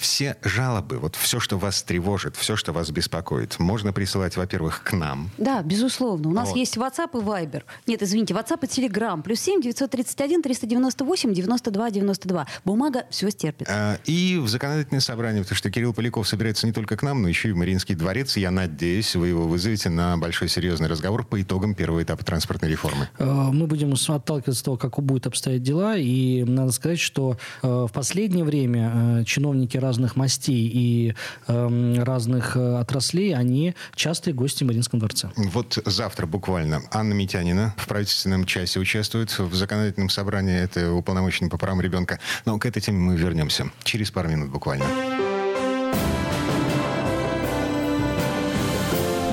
Все 0.00 0.36
жалобы, 0.42 0.98
вот 0.98 1.14
все, 1.14 1.38
что 1.38 1.56
вас 1.56 1.84
тревожит, 1.84 2.34
все, 2.36 2.56
что 2.56 2.72
вас 2.72 2.90
беспокоит, 2.90 3.60
можно 3.60 3.92
присылать, 3.92 4.36
во-первых, 4.36 4.82
к 4.82 4.92
нам, 4.92 5.30
Да, 5.38 5.62
безусловно. 5.62 6.30
У 6.30 6.32
нас 6.32 6.48
Вот. 6.48 6.56
есть 6.56 6.76
WhatsApp 6.76 7.10
и 7.12 7.22
Viber. 7.24 7.62
Нет, 7.86 8.02
извините, 8.02 8.34
WhatsApp 8.34 8.58
и 8.62 8.66
Telegram. 8.66 9.22
Плюс 9.22 9.38
7 9.40 9.60
931 9.62 10.42
398 10.42 11.32
92 11.32 11.90
92. 11.92 12.46
Бумага 12.64 13.04
все 13.10 13.30
стерпит. 13.30 13.68
А, 13.70 13.98
И 14.04 14.36
в 14.42 14.48
законодательное 14.48 15.00
собрание, 15.00 15.42
потому 15.42 15.56
что 15.56 15.70
Кирилл 15.70 15.94
Поляков 15.94 16.26
собирается 16.26 16.66
не 16.66 16.72
только 16.72 16.96
к 16.96 17.04
нам, 17.04 17.22
но 17.22 17.28
еще 17.28 17.50
и 17.50 17.52
в 17.52 17.56
Мариинский 17.56 17.94
дворец. 17.94 18.36
Я 18.36 18.50
надеюсь, 18.50 19.14
вы 19.14 19.28
его 19.28 19.46
вызовете 19.46 19.90
на 19.90 20.16
большой 20.18 20.48
серьезный 20.48 20.88
разговор 20.88 21.24
по 21.24 21.40
итогам 21.40 21.76
первого 21.76 22.02
этапа 22.02 22.24
транспортной 22.24 22.68
реформы. 22.72 23.08
Э, 23.18 23.24
Мы 23.52 23.66
будем 23.68 23.94
с- 23.96 24.07
отталкиваться 24.16 24.60
от 24.60 24.64
того, 24.64 24.76
как 24.76 24.98
будут 25.02 25.26
обстоять 25.26 25.62
дела. 25.62 25.96
И 25.96 26.44
надо 26.44 26.72
сказать, 26.72 26.98
что 26.98 27.36
э, 27.62 27.86
в 27.88 27.92
последнее 27.92 28.44
время 28.44 29.20
э, 29.20 29.24
чиновники 29.24 29.76
разных 29.76 30.16
мастей 30.16 30.70
и 30.72 31.14
эм, 31.46 32.02
разных 32.02 32.56
э, 32.56 32.78
отраслей, 32.78 33.34
они 33.34 33.74
частые 33.94 34.34
гости 34.34 34.64
в 34.64 34.66
Мариинском 34.66 34.98
дворце. 34.98 35.30
Вот 35.36 35.78
завтра 35.84 36.26
буквально 36.26 36.82
Анна 36.90 37.14
Митянина 37.14 37.74
в 37.76 37.86
правительственном 37.86 38.44
часе 38.44 38.80
участвует 38.80 39.38
в 39.38 39.54
законодательном 39.54 40.10
собрании. 40.10 40.58
Это 40.58 40.92
уполномоченный 40.92 41.50
по 41.50 41.58
правам 41.58 41.80
ребенка. 41.80 42.18
Но 42.44 42.58
к 42.58 42.66
этой 42.66 42.80
теме 42.80 42.98
мы 42.98 43.16
вернемся 43.16 43.70
через 43.84 44.10
пару 44.10 44.28
минут 44.28 44.50
буквально. 44.50 44.84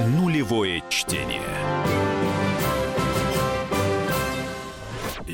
Нулевое 0.08 0.84
чтение. 0.89 1.95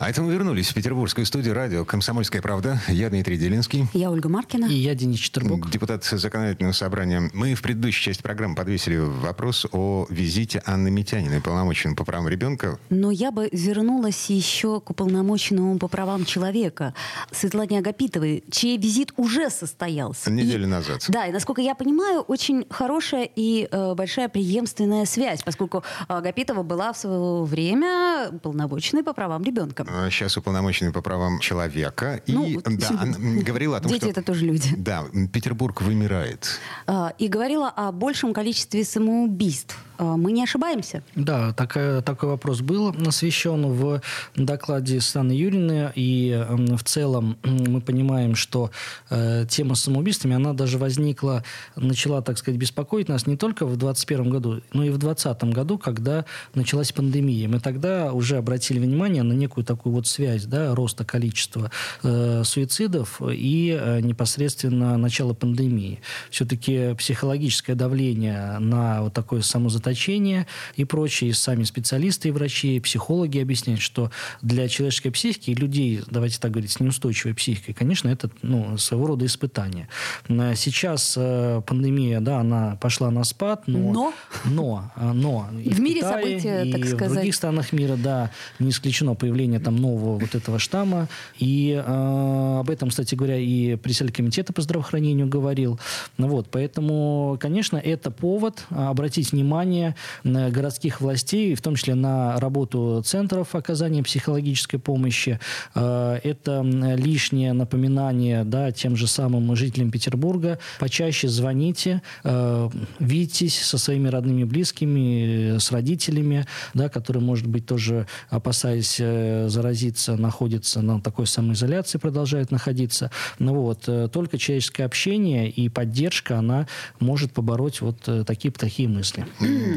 А 0.00 0.08
это 0.08 0.22
мы 0.22 0.32
вернулись 0.32 0.70
в 0.70 0.72
петербургскую 0.72 1.26
студию 1.26 1.52
радио 1.52 1.84
«Комсомольская 1.84 2.40
правда». 2.40 2.80
Я 2.88 3.10
Дмитрий 3.10 3.36
Делинский. 3.36 3.84
Я 3.92 4.10
Ольга 4.10 4.30
Маркина. 4.30 4.64
И 4.64 4.72
я, 4.72 4.94
Денис 4.94 5.18
Четербок. 5.18 5.68
Депутат 5.70 6.04
законодательного 6.04 6.72
собрания. 6.72 7.30
Мы 7.34 7.54
в 7.54 7.60
предыдущей 7.60 8.04
части 8.04 8.22
программы 8.22 8.54
подвесили 8.54 8.96
вопрос 8.96 9.66
о 9.72 10.06
визите 10.08 10.62
Анны 10.64 10.90
Митяниной, 10.90 11.42
полномоченной 11.42 11.96
по 11.96 12.06
правам 12.06 12.28
ребенка. 12.28 12.78
Но 12.88 13.10
я 13.10 13.30
бы 13.30 13.50
вернулась 13.52 14.30
еще 14.30 14.80
к 14.80 14.88
уполномоченному 14.88 15.78
по 15.78 15.86
правам 15.86 16.24
человека 16.24 16.94
Светлане 17.30 17.80
Агапитовой, 17.80 18.42
чей 18.50 18.78
визит 18.78 19.12
уже 19.18 19.50
состоялся. 19.50 20.30
Неделю 20.30 20.64
И- 20.64 20.70
назад. 20.70 21.04
Да, 21.08 21.26
и 21.26 21.30
насколько 21.30 21.60
я 21.60 21.74
понимаю, 21.74 22.22
очень 22.22 22.64
хорошая 22.70 23.28
и 23.36 23.68
э, 23.70 23.94
большая 23.94 24.30
преемственная 24.30 25.04
связь, 25.04 25.42
поскольку 25.42 25.84
Агапитова 26.08 26.62
была 26.62 26.94
в 26.94 26.96
свое 26.96 27.44
время 27.44 28.30
уполномоченной 28.32 29.02
по 29.04 29.12
правам 29.12 29.44
ребенка. 29.44 29.86
Сейчас 30.10 30.36
уполномоченный 30.36 30.92
по 30.92 31.02
правам 31.02 31.38
человека. 31.40 32.20
И 32.26 32.32
Ну, 32.32 32.54
вот 32.54 32.64
да, 32.64 32.88
она 33.00 33.16
говорила 33.42 33.76
о 33.76 33.80
том, 33.80 33.90
Дети 33.90 34.02
что... 34.02 34.10
это 34.10 34.22
тоже 34.22 34.46
люди. 34.46 34.74
Да, 34.76 35.04
Петербург 35.32 35.82
вымирает. 35.82 36.60
А, 36.86 37.12
И 37.18 37.28
говорила 37.28 37.68
о 37.68 37.92
большем 37.92 38.32
количестве 38.32 38.84
самоубийств. 38.84 39.76
А, 39.98 40.16
Мы 40.16 40.32
не 40.32 40.42
ошибаемся? 40.42 41.02
Да, 41.14 41.52
такая, 41.52 42.00
такой 42.02 42.30
вопрос 42.30 42.60
был 42.60 42.94
освещен 43.06 43.66
в 43.66 44.00
докладе 44.36 45.00
Саны 45.00 45.32
Юрины. 45.32 45.92
И 45.94 46.46
в 46.48 46.82
целом 46.84 47.36
мы 47.42 47.80
понимаем, 47.80 48.34
что 48.34 48.70
э, 49.10 49.46
тема 49.48 49.74
с 49.74 49.82
самоубийствами, 49.82 50.36
она 50.36 50.52
даже 50.52 50.78
возникла, 50.78 51.44
начала, 51.76 52.22
так 52.22 52.38
сказать, 52.38 52.58
беспокоить 52.58 53.08
нас 53.08 53.26
не 53.26 53.36
только 53.36 53.66
в 53.66 53.76
2021 53.76 54.30
году, 54.30 54.62
но 54.72 54.84
и 54.84 54.90
в 54.90 54.98
2020 54.98 55.44
году, 55.54 55.78
когда 55.78 56.24
началась 56.54 56.92
пандемия. 56.92 57.48
Мы 57.48 57.60
тогда 57.60 58.12
уже 58.12 58.36
обратили 58.36 58.78
внимание 58.78 59.22
на 59.22 59.32
некую 59.32 59.64
такую 59.64 59.79
вот 59.88 60.06
связь 60.06 60.44
да, 60.44 60.74
роста 60.74 61.04
количества 61.04 61.70
э, 62.02 62.42
суицидов 62.44 63.20
и 63.22 63.78
э, 63.80 64.00
непосредственно 64.00 64.96
начала 64.98 65.34
пандемии. 65.34 66.00
Все-таки 66.30 66.94
психологическое 66.94 67.74
давление 67.74 68.58
на 68.58 69.02
вот 69.02 69.14
такое 69.14 69.42
самозаточение 69.42 70.46
и 70.76 70.84
прочее, 70.84 71.30
и 71.30 71.32
сами 71.32 71.64
специалисты 71.64 72.28
и 72.28 72.30
врачи, 72.30 72.76
и 72.76 72.80
психологи 72.80 73.38
объясняют, 73.38 73.80
что 73.80 74.10
для 74.42 74.68
человеческой 74.68 75.10
психики 75.10 75.50
и 75.50 75.54
людей, 75.54 76.02
давайте 76.10 76.38
так 76.38 76.50
говорить, 76.52 76.72
с 76.72 76.80
неустойчивой 76.80 77.34
психикой, 77.34 77.74
конечно, 77.74 78.08
это 78.08 78.30
ну, 78.42 78.76
своего 78.78 79.06
рода 79.06 79.26
испытание. 79.26 79.88
Сейчас 80.28 81.14
э, 81.16 81.62
пандемия, 81.66 82.20
да, 82.20 82.40
она 82.40 82.76
пошла 82.80 83.10
на 83.10 83.24
спад, 83.24 83.64
но... 83.66 83.92
Но? 83.92 84.14
Но, 84.44 84.92
э, 84.96 85.12
но 85.12 85.48
и 85.52 85.70
В 85.70 85.80
мире 85.80 86.00
Китае, 86.00 86.24
события, 86.24 86.62
и 86.62 86.72
так 86.72 86.80
в 86.82 86.88
сказать. 86.88 87.12
других 87.14 87.34
странах 87.34 87.72
мира, 87.72 87.96
да, 87.96 88.30
не 88.58 88.70
исключено 88.70 89.14
появление 89.14 89.60
там 89.60 89.69
нового 89.70 90.18
вот 90.18 90.34
этого 90.34 90.58
штамма. 90.58 91.08
И 91.38 91.72
э, 91.72 92.58
об 92.60 92.70
этом, 92.70 92.90
кстати 92.90 93.14
говоря, 93.14 93.36
и 93.36 93.76
председатель 93.76 94.14
комитета 94.16 94.52
по 94.52 94.62
здравоохранению 94.62 95.28
говорил. 95.28 95.78
Ну 96.18 96.28
Вот, 96.28 96.48
поэтому, 96.50 97.36
конечно, 97.40 97.76
это 97.76 98.10
повод 98.10 98.64
обратить 98.70 99.32
внимание 99.32 99.94
городских 100.24 101.00
властей, 101.00 101.54
в 101.54 101.62
том 101.62 101.76
числе 101.76 101.94
на 101.94 102.38
работу 102.40 103.02
центров 103.04 103.54
оказания 103.54 104.02
психологической 104.02 104.78
помощи. 104.78 105.38
Э, 105.74 106.18
Это 106.22 106.62
лишнее 106.62 107.52
напоминание 107.52 108.44
да, 108.44 108.72
тем 108.72 108.96
же 108.96 109.06
самым 109.06 109.54
жителям 109.56 109.90
Петербурга. 109.90 110.58
Почаще 110.78 111.28
звоните, 111.28 112.02
э, 112.24 112.70
видитесь 112.98 113.60
со 113.60 113.78
своими 113.78 114.08
родными, 114.08 114.44
близкими, 114.44 115.58
с 115.58 115.70
родителями, 115.72 116.46
да, 116.74 116.88
которые, 116.88 117.22
может 117.22 117.46
быть, 117.46 117.66
тоже, 117.66 118.06
опасаясь 118.28 118.96
э, 118.98 119.48
заразиться, 119.60 120.16
находятся 120.16 120.80
на 120.80 121.00
такой 121.00 121.26
самоизоляции, 121.26 121.98
продолжают 121.98 122.50
находиться. 122.50 123.10
Ну 123.38 123.54
вот, 123.54 123.84
э, 123.88 124.08
только 124.10 124.38
человеческое 124.38 124.84
общение 124.84 125.50
и 125.50 125.68
поддержка, 125.68 126.38
она 126.38 126.66
может 126.98 127.32
побороть 127.32 127.82
вот 127.82 128.08
э, 128.08 128.24
такие 128.26 128.50
плохие 128.50 128.88
мысли. 128.88 129.26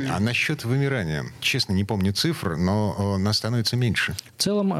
А 0.09 0.19
насчет 0.19 0.63
вымирания? 0.63 1.25
Честно, 1.41 1.73
не 1.73 1.83
помню 1.83 2.13
цифр, 2.13 2.55
но 2.55 2.95
э, 2.97 3.17
нас 3.17 3.37
становится 3.37 3.75
меньше. 3.75 4.15
В 4.37 4.41
целом, 4.41 4.73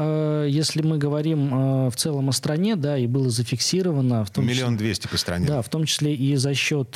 если 0.46 0.82
мы 0.82 0.98
говорим 0.98 1.88
в 1.90 1.96
целом 1.96 2.28
о 2.28 2.32
стране, 2.32 2.76
да, 2.76 2.98
и 2.98 3.06
было 3.06 3.30
зафиксировано, 3.30 4.24
в 4.24 4.30
том 4.30 4.46
Миллион 4.46 4.76
двести 4.76 5.06
по 5.06 5.16
стране. 5.16 5.46
Да, 5.46 5.62
в 5.62 5.68
том 5.68 5.84
числе 5.84 6.14
и 6.14 6.36
за 6.36 6.54
счет 6.54 6.90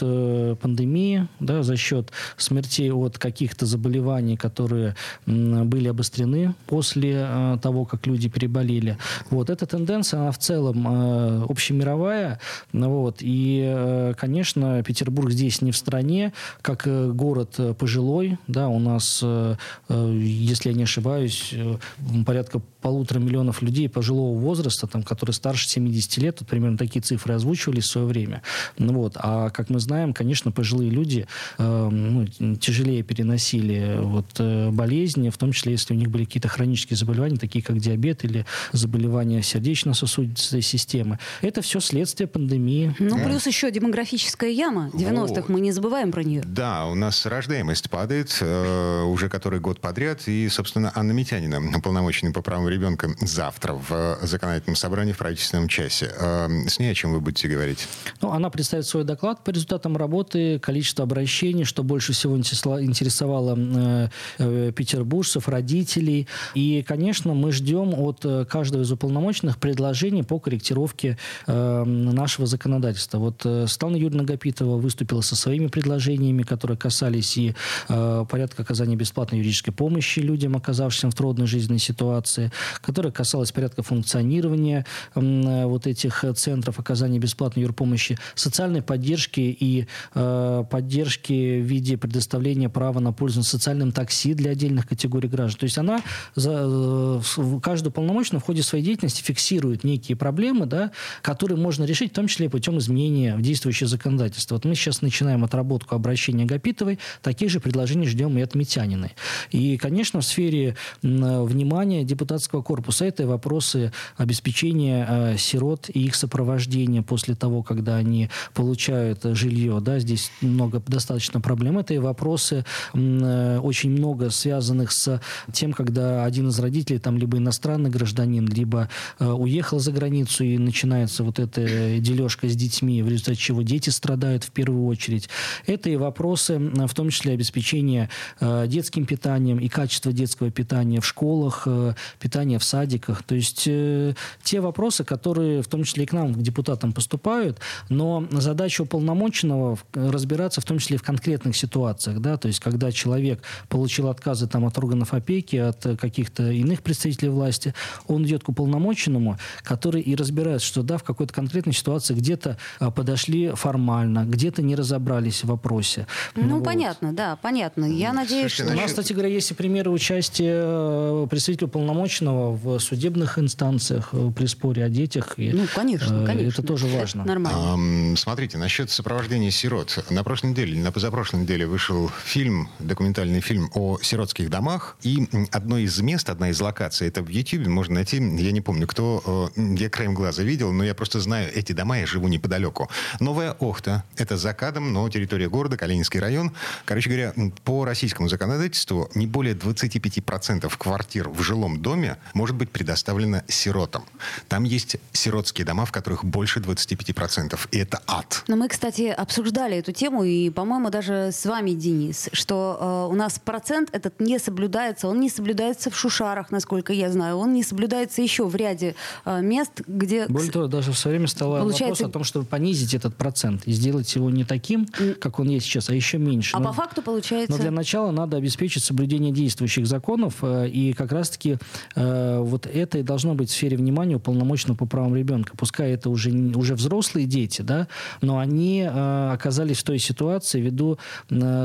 пандемии, 0.60 1.28
да, 1.40 1.62
за 1.62 1.76
счет 1.76 2.10
смертей 2.36 2.90
от 2.90 3.18
каких-то 3.18 3.66
заболеваний, 3.66 4.36
которые 4.36 4.96
были 5.26 5.88
обострены 5.88 6.54
после 6.66 7.58
того, 7.62 7.84
как 7.84 7.97
люди 8.06 8.28
переболели. 8.28 8.96
Вот 9.30 9.50
эта 9.50 9.66
тенденция, 9.66 10.20
она 10.20 10.32
в 10.32 10.38
целом 10.38 10.86
э, 10.86 11.44
общемировая. 11.48 12.40
Вот, 12.72 13.18
и, 13.20 13.62
э, 13.66 14.14
конечно, 14.16 14.82
Петербург 14.82 15.30
здесь 15.30 15.62
не 15.62 15.72
в 15.72 15.76
стране, 15.76 16.32
как 16.62 16.86
э, 16.86 17.10
город 17.12 17.54
э, 17.58 17.74
пожилой, 17.74 18.38
да, 18.46 18.68
у 18.68 18.78
нас, 18.78 19.20
э, 19.22 19.56
э, 19.88 20.18
если 20.20 20.70
я 20.70 20.74
не 20.74 20.84
ошибаюсь, 20.84 21.50
э, 21.52 21.76
порядка 22.24 22.60
полутора 22.80 23.18
миллионов 23.18 23.62
людей 23.62 23.88
пожилого 23.88 24.38
возраста, 24.38 24.86
там, 24.86 25.02
которые 25.02 25.34
старше 25.34 25.68
70 25.68 26.16
лет, 26.18 26.36
тут 26.36 26.48
примерно 26.48 26.78
такие 26.78 27.00
цифры 27.00 27.34
озвучивались 27.34 27.84
в 27.84 27.90
свое 27.90 28.06
время. 28.06 28.42
Ну, 28.78 28.92
вот. 28.94 29.14
А, 29.16 29.50
как 29.50 29.70
мы 29.70 29.80
знаем, 29.80 30.12
конечно, 30.12 30.52
пожилые 30.52 30.90
люди 30.90 31.26
э, 31.58 31.88
ну, 31.90 32.56
тяжелее 32.56 33.02
переносили 33.02 33.98
вот, 34.00 34.26
э, 34.38 34.70
болезни, 34.70 35.30
в 35.30 35.36
том 35.36 35.52
числе, 35.52 35.72
если 35.72 35.94
у 35.94 35.96
них 35.96 36.10
были 36.10 36.24
какие-то 36.24 36.48
хронические 36.48 36.96
заболевания, 36.96 37.36
такие 37.36 37.64
как 37.64 37.78
диабет 37.78 38.24
или 38.24 38.46
заболевания 38.72 39.42
сердечно-сосудистой 39.42 40.62
системы. 40.62 41.18
Это 41.40 41.62
все 41.62 41.80
следствие 41.80 42.26
пандемии. 42.26 42.94
Ну, 42.98 43.18
плюс 43.24 43.46
еще 43.46 43.70
демографическая 43.70 44.50
яма 44.50 44.90
90-х, 44.92 45.44
мы 45.48 45.60
не 45.60 45.72
забываем 45.72 46.12
про 46.12 46.22
нее. 46.22 46.42
Да, 46.44 46.86
у 46.86 46.94
нас 46.94 47.26
рождаемость 47.26 47.90
падает 47.90 48.36
э, 48.40 49.02
уже 49.02 49.28
который 49.28 49.60
год 49.60 49.80
подряд. 49.80 50.28
И, 50.28 50.48
собственно, 50.48 50.92
Анна 50.94 51.12
Митянина, 51.12 51.60
уполномоченный 51.76 52.32
по 52.32 52.42
правам 52.42 52.67
ребенка, 52.68 53.10
завтра 53.20 53.74
в 53.74 54.18
законодательном 54.22 54.76
собрании 54.76 55.12
в 55.12 55.18
правительственном 55.18 55.68
часе. 55.68 56.10
Э, 56.18 56.48
с 56.66 56.78
ней 56.78 56.90
о 56.90 56.94
чем 56.94 57.12
вы 57.12 57.20
будете 57.20 57.48
говорить? 57.48 57.86
Ну, 58.20 58.32
она 58.32 58.50
представит 58.50 58.86
свой 58.86 59.04
доклад 59.04 59.44
по 59.44 59.50
результатам 59.50 59.96
работы, 59.96 60.58
количество 60.58 61.04
обращений, 61.04 61.64
что 61.64 61.82
больше 61.82 62.12
всего 62.12 62.36
интересовало 62.36 63.56
э, 63.58 64.08
э, 64.38 64.72
петербуржцев, 64.74 65.48
родителей. 65.48 66.28
И, 66.54 66.84
конечно, 66.86 67.34
мы 67.34 67.52
ждем 67.52 67.94
от 67.94 68.24
э, 68.24 68.44
каждого 68.44 68.82
из 68.82 68.92
уполномоченных 68.92 69.58
предложений 69.58 70.24
по 70.24 70.38
корректировке 70.38 71.18
э, 71.46 71.84
нашего 71.84 72.46
законодательства. 72.46 73.18
Вот 73.18 73.42
э, 73.44 73.66
Светлана 73.66 73.96
Юрьевна 73.96 74.24
Гапитова 74.24 74.76
выступила 74.76 75.20
со 75.20 75.36
своими 75.36 75.66
предложениями, 75.68 76.42
которые 76.42 76.76
касались 76.76 77.36
и 77.36 77.54
э, 77.88 78.24
порядка 78.28 78.62
оказания 78.62 78.96
бесплатной 78.96 79.38
юридической 79.38 79.72
помощи 79.72 80.20
людям, 80.20 80.56
оказавшимся 80.56 81.10
в 81.10 81.14
трудной 81.14 81.46
жизненной 81.46 81.78
ситуации, 81.78 82.50
которая 82.80 83.12
касалась 83.12 83.52
порядка 83.52 83.82
функционирования 83.82 84.84
э, 85.14 85.64
вот 85.66 85.86
этих 85.86 86.24
центров 86.36 86.78
оказания 86.78 87.18
бесплатной 87.18 87.62
юрпомощи, 87.62 88.18
социальной 88.34 88.82
поддержки 88.82 89.40
и 89.40 89.86
э, 90.14 90.64
поддержки 90.70 91.60
в 91.60 91.64
виде 91.64 91.96
предоставления 91.96 92.68
права 92.68 93.00
на 93.00 93.12
пользование 93.12 93.48
социальным 93.48 93.92
такси 93.92 94.34
для 94.34 94.52
отдельных 94.52 94.86
категорий 94.88 95.28
граждан. 95.28 95.60
То 95.60 95.64
есть 95.64 95.78
она 95.78 96.00
за, 96.34 96.64
э, 96.64 97.20
каждый 97.62 97.88
уполномоченный 97.88 98.40
в 98.40 98.44
ходе 98.44 98.62
своей 98.62 98.84
деятельности 98.84 99.22
фиксирует 99.22 99.84
некие 99.84 100.16
проблемы, 100.16 100.66
да, 100.66 100.92
которые 101.22 101.58
можно 101.58 101.84
решить, 101.84 102.12
в 102.12 102.14
том 102.14 102.26
числе 102.26 102.48
путем 102.48 102.78
изменения 102.78 103.36
в 103.36 103.42
действующее 103.42 103.88
законодательство. 103.88 104.54
Вот 104.54 104.64
мы 104.64 104.74
сейчас 104.74 105.02
начинаем 105.02 105.44
отработку 105.44 105.94
обращения 105.94 106.44
Гапитовой, 106.44 106.98
таких 107.22 107.50
же 107.50 107.60
предложений 107.60 108.06
ждем 108.06 108.38
и 108.38 108.40
от 108.40 108.54
Митяниной. 108.54 109.12
И, 109.50 109.76
конечно, 109.76 110.20
в 110.20 110.24
сфере 110.24 110.76
внимания 111.02 112.04
депутатского 112.04 112.47
корпуса 112.48 113.04
это 113.04 113.26
вопросы 113.26 113.92
обеспечения 114.16 115.06
э, 115.08 115.36
сирот 115.38 115.90
и 115.92 116.04
их 116.04 116.14
сопровождения 116.14 117.02
после 117.02 117.34
того, 117.34 117.62
когда 117.62 117.96
они 117.96 118.30
получают 118.54 119.22
жилье. 119.24 119.80
Да, 119.80 119.98
здесь 119.98 120.30
много 120.40 120.82
достаточно 120.86 121.40
проблем. 121.40 121.78
Это 121.78 121.94
и 121.94 121.98
вопросы 121.98 122.64
э, 122.94 123.58
очень 123.62 123.90
много 123.90 124.30
связанных 124.30 124.92
с 124.92 125.20
тем, 125.52 125.72
когда 125.72 126.24
один 126.24 126.48
из 126.48 126.58
родителей, 126.58 126.98
там, 126.98 127.18
либо 127.18 127.38
иностранный 127.38 127.90
гражданин, 127.90 128.46
либо 128.46 128.88
э, 129.18 129.26
уехал 129.26 129.78
за 129.78 129.92
границу 129.92 130.44
и 130.44 130.58
начинается 130.58 131.24
вот 131.24 131.38
эта 131.38 131.98
дележка 131.98 132.48
с 132.48 132.56
детьми, 132.56 133.02
в 133.02 133.08
результате 133.08 133.38
чего 133.38 133.62
дети 133.62 133.90
страдают 133.90 134.44
в 134.44 134.50
первую 134.50 134.86
очередь. 134.86 135.28
Это 135.66 135.90
и 135.90 135.96
вопросы, 135.96 136.58
в 136.58 136.94
том 136.94 137.10
числе 137.10 137.32
обеспечения 137.32 138.08
детским 138.40 139.06
питанием 139.06 139.58
и 139.58 139.68
качество 139.68 140.12
детского 140.12 140.50
питания 140.50 141.00
в 141.00 141.06
школах, 141.06 141.62
э, 141.66 141.94
питания 142.38 142.58
в 142.58 142.64
садиках. 142.64 143.22
То 143.22 143.34
есть 143.34 143.64
э, 143.66 144.14
те 144.44 144.60
вопросы, 144.60 145.02
которые 145.02 145.60
в 145.60 145.66
том 145.66 145.82
числе 145.82 146.04
и 146.04 146.06
к 146.06 146.12
нам, 146.12 146.34
к 146.34 146.38
депутатам 146.38 146.92
поступают, 146.92 147.58
но 147.88 148.24
задача 148.30 148.82
уполномоченного 148.82 149.78
разбираться 149.92 150.60
в 150.60 150.64
том 150.64 150.78
числе 150.78 150.96
и 150.96 150.98
в 150.98 151.02
конкретных 151.02 151.56
ситуациях, 151.56 152.20
да, 152.20 152.36
то 152.36 152.48
есть 152.48 152.60
когда 152.60 152.92
человек 152.92 153.42
получил 153.68 154.08
отказы 154.08 154.46
там 154.46 154.64
от 154.64 154.78
органов 154.78 155.14
опеки, 155.14 155.56
от 155.56 155.98
каких-то 156.00 156.50
иных 156.52 156.82
представителей 156.82 157.30
власти, 157.30 157.74
он 158.06 158.24
идет 158.24 158.44
к 158.44 158.48
уполномоченному, 158.50 159.36
который 159.62 160.00
и 160.00 160.14
разбирает, 160.14 160.62
что 160.62 160.82
да, 160.82 160.96
в 160.96 161.02
какой-то 161.02 161.34
конкретной 161.34 161.74
ситуации 161.74 162.14
где-то 162.14 162.56
подошли 162.94 163.50
формально, 163.54 164.24
где-то 164.24 164.62
не 164.62 164.76
разобрались 164.76 165.42
в 165.42 165.48
вопросе. 165.48 166.06
Ну, 166.36 166.44
ну 166.44 166.54
вот. 166.56 166.64
понятно, 166.64 167.12
да, 167.12 167.36
понятно. 167.36 167.84
Я 167.84 168.12
надеюсь, 168.12 168.52
что... 168.52 168.66
У 168.66 168.76
нас, 168.76 168.90
кстати 168.90 169.12
говоря, 169.12 169.28
есть 169.28 169.50
и 169.50 169.54
примеры 169.54 169.90
участия 169.90 170.62
э, 170.64 171.26
представителя 171.28 171.66
уполномоченного 171.66 172.27
в 172.30 172.78
судебных 172.80 173.38
инстанциях 173.38 174.10
э, 174.12 174.30
при 174.34 174.46
споре 174.46 174.84
о 174.84 174.88
детях. 174.88 175.34
И, 175.36 175.52
ну, 175.52 175.66
конечно, 175.74 176.22
э, 176.22 176.26
конечно. 176.26 176.48
Это 176.48 176.62
тоже 176.62 176.86
важно. 176.86 177.22
Это 177.22 177.28
нормально. 177.28 178.16
Смотрите, 178.16 178.58
насчет 178.58 178.90
сопровождения 178.90 179.50
сирот. 179.50 180.04
На 180.10 180.24
прошлой 180.24 180.50
неделе, 180.50 180.80
на 180.80 180.92
позапрошлой 180.92 181.42
неделе 181.42 181.66
вышел 181.66 182.10
фильм, 182.24 182.68
документальный 182.78 183.40
фильм 183.40 183.70
о 183.74 183.98
сиротских 184.00 184.50
домах. 184.50 184.96
И 185.02 185.28
одно 185.52 185.78
из 185.78 186.00
мест, 186.00 186.28
одна 186.30 186.50
из 186.50 186.60
локаций, 186.60 187.08
это 187.08 187.22
в 187.22 187.28
YouTube 187.28 187.66
можно 187.66 187.96
найти, 187.96 188.16
я 188.16 188.52
не 188.52 188.60
помню, 188.60 188.86
кто, 188.86 189.50
я 189.56 189.90
краем 189.90 190.14
глаза 190.14 190.42
видел, 190.42 190.72
но 190.72 190.84
я 190.84 190.94
просто 190.94 191.20
знаю 191.20 191.50
эти 191.54 191.72
дома, 191.72 191.98
я 191.98 192.06
живу 192.06 192.28
неподалеку. 192.28 192.88
Новая 193.20 193.52
Охта, 193.52 194.04
это 194.16 194.36
за 194.36 194.52
кадром, 194.54 194.92
но 194.92 195.08
территория 195.08 195.48
города, 195.48 195.76
Калининский 195.76 196.20
район. 196.20 196.52
Короче 196.84 197.08
говоря, 197.08 197.34
по 197.64 197.84
российскому 197.84 198.28
законодательству 198.28 199.10
не 199.14 199.26
более 199.26 199.54
25% 199.54 200.70
квартир 200.76 201.28
в 201.28 201.42
жилом 201.42 201.80
доме 201.80 202.17
может 202.34 202.56
быть 202.56 202.70
предоставлено 202.70 203.42
сиротам. 203.48 204.04
Там 204.48 204.64
есть 204.64 204.96
сиротские 205.12 205.66
дома, 205.66 205.84
в 205.84 205.92
которых 205.92 206.24
больше 206.24 206.60
25%. 206.60 207.58
И 207.70 207.78
это 207.78 208.00
ад. 208.06 208.44
Но 208.48 208.56
мы, 208.56 208.68
кстати, 208.68 209.02
обсуждали 209.02 209.76
эту 209.76 209.92
тему, 209.92 210.24
и, 210.24 210.50
по-моему, 210.50 210.90
даже 210.90 211.30
с 211.32 211.44
вами, 211.46 211.72
Денис, 211.72 212.28
что 212.32 213.06
э, 213.08 213.12
у 213.12 213.16
нас 213.16 213.38
процент 213.38 213.90
этот 213.92 214.20
не 214.20 214.38
соблюдается. 214.38 215.08
Он 215.08 215.20
не 215.20 215.30
соблюдается 215.30 215.90
в 215.90 215.96
Шушарах, 215.96 216.50
насколько 216.50 216.92
я 216.92 217.10
знаю. 217.10 217.36
Он 217.36 217.52
не 217.52 217.62
соблюдается 217.62 218.22
еще 218.22 218.46
в 218.46 218.54
ряде 218.54 218.94
э, 219.24 219.40
мест, 219.40 219.82
где... 219.86 220.26
Более 220.26 220.52
того, 220.52 220.66
даже 220.66 220.92
в 220.92 220.98
свое 220.98 221.16
время 221.16 221.28
стало 221.28 221.60
Получается... 221.60 222.04
вопрос 222.04 222.10
о 222.10 222.12
том, 222.12 222.24
чтобы 222.24 222.46
понизить 222.46 222.94
этот 222.94 223.16
процент 223.16 223.66
и 223.66 223.72
сделать 223.72 224.14
его 224.14 224.30
не 224.30 224.44
таким, 224.44 224.86
как 225.20 225.38
он 225.38 225.48
есть 225.48 225.66
сейчас, 225.66 225.90
а 225.90 225.94
еще 225.94 226.18
меньше. 226.18 226.56
А 226.56 226.60
но, 226.60 226.68
по 226.68 226.72
факту 226.72 227.02
получается... 227.02 227.52
Но 227.52 227.58
для 227.58 227.70
начала 227.70 228.10
надо 228.10 228.36
обеспечить 228.36 228.84
соблюдение 228.84 229.32
действующих 229.32 229.86
законов, 229.86 230.36
э, 230.42 230.68
и 230.68 230.92
как 230.92 231.12
раз-таки 231.12 231.58
э, 231.94 232.07
вот 232.42 232.66
это 232.66 232.98
и 232.98 233.02
должно 233.02 233.34
быть 233.34 233.50
в 233.50 233.52
сфере 233.52 233.76
внимания 233.76 234.16
уполномоченного 234.16 234.76
по 234.76 234.86
правам 234.86 235.14
ребенка. 235.14 235.52
Пускай 235.56 235.92
это 235.92 236.10
уже, 236.10 236.30
уже 236.30 236.74
взрослые 236.74 237.26
дети, 237.26 237.62
да, 237.62 237.88
но 238.20 238.38
они 238.38 238.80
э, 238.80 239.30
оказались 239.32 239.78
в 239.78 239.84
той 239.84 239.98
ситуации 239.98 240.60
ввиду 240.60 240.98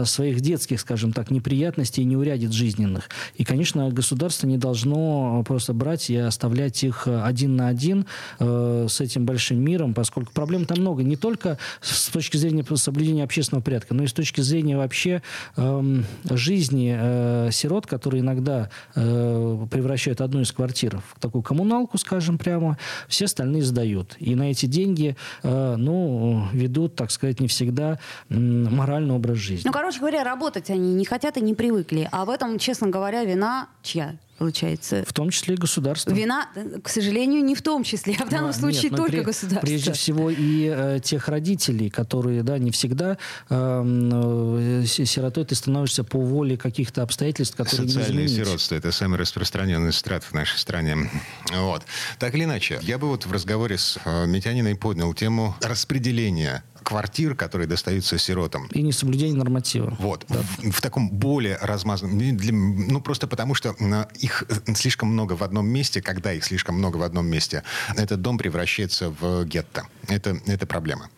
своих 0.05 0.41
детских, 0.41 0.79
скажем 0.79 1.13
так, 1.13 1.31
неприятностей 1.31 2.01
и 2.01 2.05
неурядиц 2.05 2.51
жизненных. 2.51 3.09
И, 3.35 3.43
конечно, 3.43 3.89
государство 3.89 4.47
не 4.47 4.57
должно 4.57 5.43
просто 5.47 5.73
брать 5.73 6.09
и 6.09 6.17
оставлять 6.17 6.83
их 6.83 7.07
один 7.07 7.55
на 7.55 7.67
один 7.67 8.05
с 8.39 8.99
этим 8.99 9.25
большим 9.25 9.59
миром, 9.59 9.93
поскольку 9.93 10.33
проблем 10.33 10.65
там 10.65 10.79
много. 10.79 11.03
Не 11.03 11.15
только 11.15 11.57
с 11.81 12.09
точки 12.09 12.37
зрения 12.37 12.63
соблюдения 12.75 13.23
общественного 13.23 13.63
порядка, 13.63 13.93
но 13.93 14.03
и 14.03 14.07
с 14.07 14.13
точки 14.13 14.41
зрения 14.41 14.77
вообще 14.77 15.21
э, 15.55 16.01
жизни 16.31 16.95
э, 16.97 17.49
сирот, 17.51 17.87
которые 17.87 18.21
иногда 18.21 18.69
э, 18.95 19.65
превращают 19.71 20.21
одну 20.21 20.32
из 20.41 20.51
квартир 20.51 21.01
в 21.13 21.19
такую 21.19 21.41
коммуналку, 21.41 21.97
скажем 21.97 22.37
прямо, 22.37 22.77
все 23.07 23.25
остальные 23.25 23.63
сдают. 23.63 24.15
И 24.19 24.35
на 24.35 24.51
эти 24.51 24.65
деньги, 24.65 25.15
э, 25.43 25.75
ну, 25.77 26.47
ведут, 26.53 26.95
так 26.95 27.11
сказать, 27.11 27.39
не 27.39 27.47
всегда 27.47 27.99
моральный 28.29 29.15
образ 29.15 29.37
жизни. 29.37 29.63
Ну, 29.65 29.73
короче 29.73 29.99
говоря, 29.99 30.23
работать 30.23 30.69
они 30.69 30.93
не 30.93 31.05
хотят 31.05 31.37
и 31.37 31.41
не 31.41 31.53
привыкли. 31.53 32.07
А 32.11 32.25
в 32.25 32.29
этом, 32.29 32.59
честно 32.59 32.87
говоря, 32.87 33.23
вина 33.23 33.67
чья? 33.81 34.15
Получается. 34.37 35.03
В 35.07 35.13
том 35.13 35.29
числе 35.29 35.55
и 35.55 35.57
государство. 35.57 36.11
Вина, 36.11 36.49
к 36.83 36.89
сожалению, 36.89 37.43
не 37.43 37.55
в 37.55 37.61
том 37.61 37.83
числе, 37.83 38.15
а 38.19 38.25
в 38.25 38.29
данном 38.29 38.49
а, 38.49 38.53
случае 38.53 38.89
нет, 38.89 38.95
только 38.95 39.11
при, 39.11 39.21
государство. 39.21 39.65
Прежде 39.65 39.93
всего 39.93 40.29
и 40.29 40.71
э, 40.73 40.99
тех 41.03 41.27
родителей, 41.27 41.89
которые, 41.89 42.43
да, 42.43 42.57
не 42.57 42.71
всегда 42.71 43.17
э, 43.49 44.81
э, 44.83 44.85
сиротой 44.85 45.45
ты 45.45 45.55
становишься 45.55 46.03
по 46.03 46.19
воле 46.19 46.57
каких-то 46.57 47.03
обстоятельств, 47.03 47.55
которые 47.55 47.89
Социальное 47.89 48.23
не 48.23 48.27
сиротство– 48.27 48.75
это 48.75 48.91
самый 48.91 49.17
распространенный 49.17 49.93
страт 49.93 50.23
в 50.23 50.33
нашей 50.33 50.57
стране. 50.57 51.09
Вот. 51.51 51.83
Так 52.19 52.35
или 52.35 52.43
иначе, 52.43 52.79
я 52.81 52.97
бы 52.97 53.07
вот 53.07 53.25
в 53.25 53.31
разговоре 53.31 53.77
с 53.77 53.99
э, 54.03 54.25
Митяниной 54.25 54.75
поднял 54.75 55.13
тему 55.13 55.55
распределения 55.61 56.63
квартир, 56.83 57.35
которые 57.35 57.67
достаются 57.67 58.17
сиротам. 58.17 58.67
И 58.67 58.81
несоблюдение 58.81 59.35
норматива. 59.35 59.95
Вот. 59.99 60.25
Да. 60.29 60.41
В, 60.59 60.71
в 60.71 60.81
таком 60.81 61.09
более 61.09 61.57
размазанном... 61.61 62.17
Ну, 62.17 63.01
просто 63.01 63.27
потому 63.27 63.55
что 63.55 63.75
их 64.19 64.43
слишком 64.75 65.09
много 65.09 65.33
в 65.33 65.43
одном 65.43 65.67
месте. 65.67 66.01
Когда 66.01 66.33
их 66.33 66.43
слишком 66.43 66.75
много 66.75 66.97
в 66.97 67.03
одном 67.03 67.25
месте, 67.27 67.63
этот 67.95 68.21
дом 68.21 68.37
превращается 68.37 69.09
в 69.09 69.45
гетто. 69.45 69.87
Это, 70.07 70.37
это 70.45 70.65
проблема. 70.65 71.09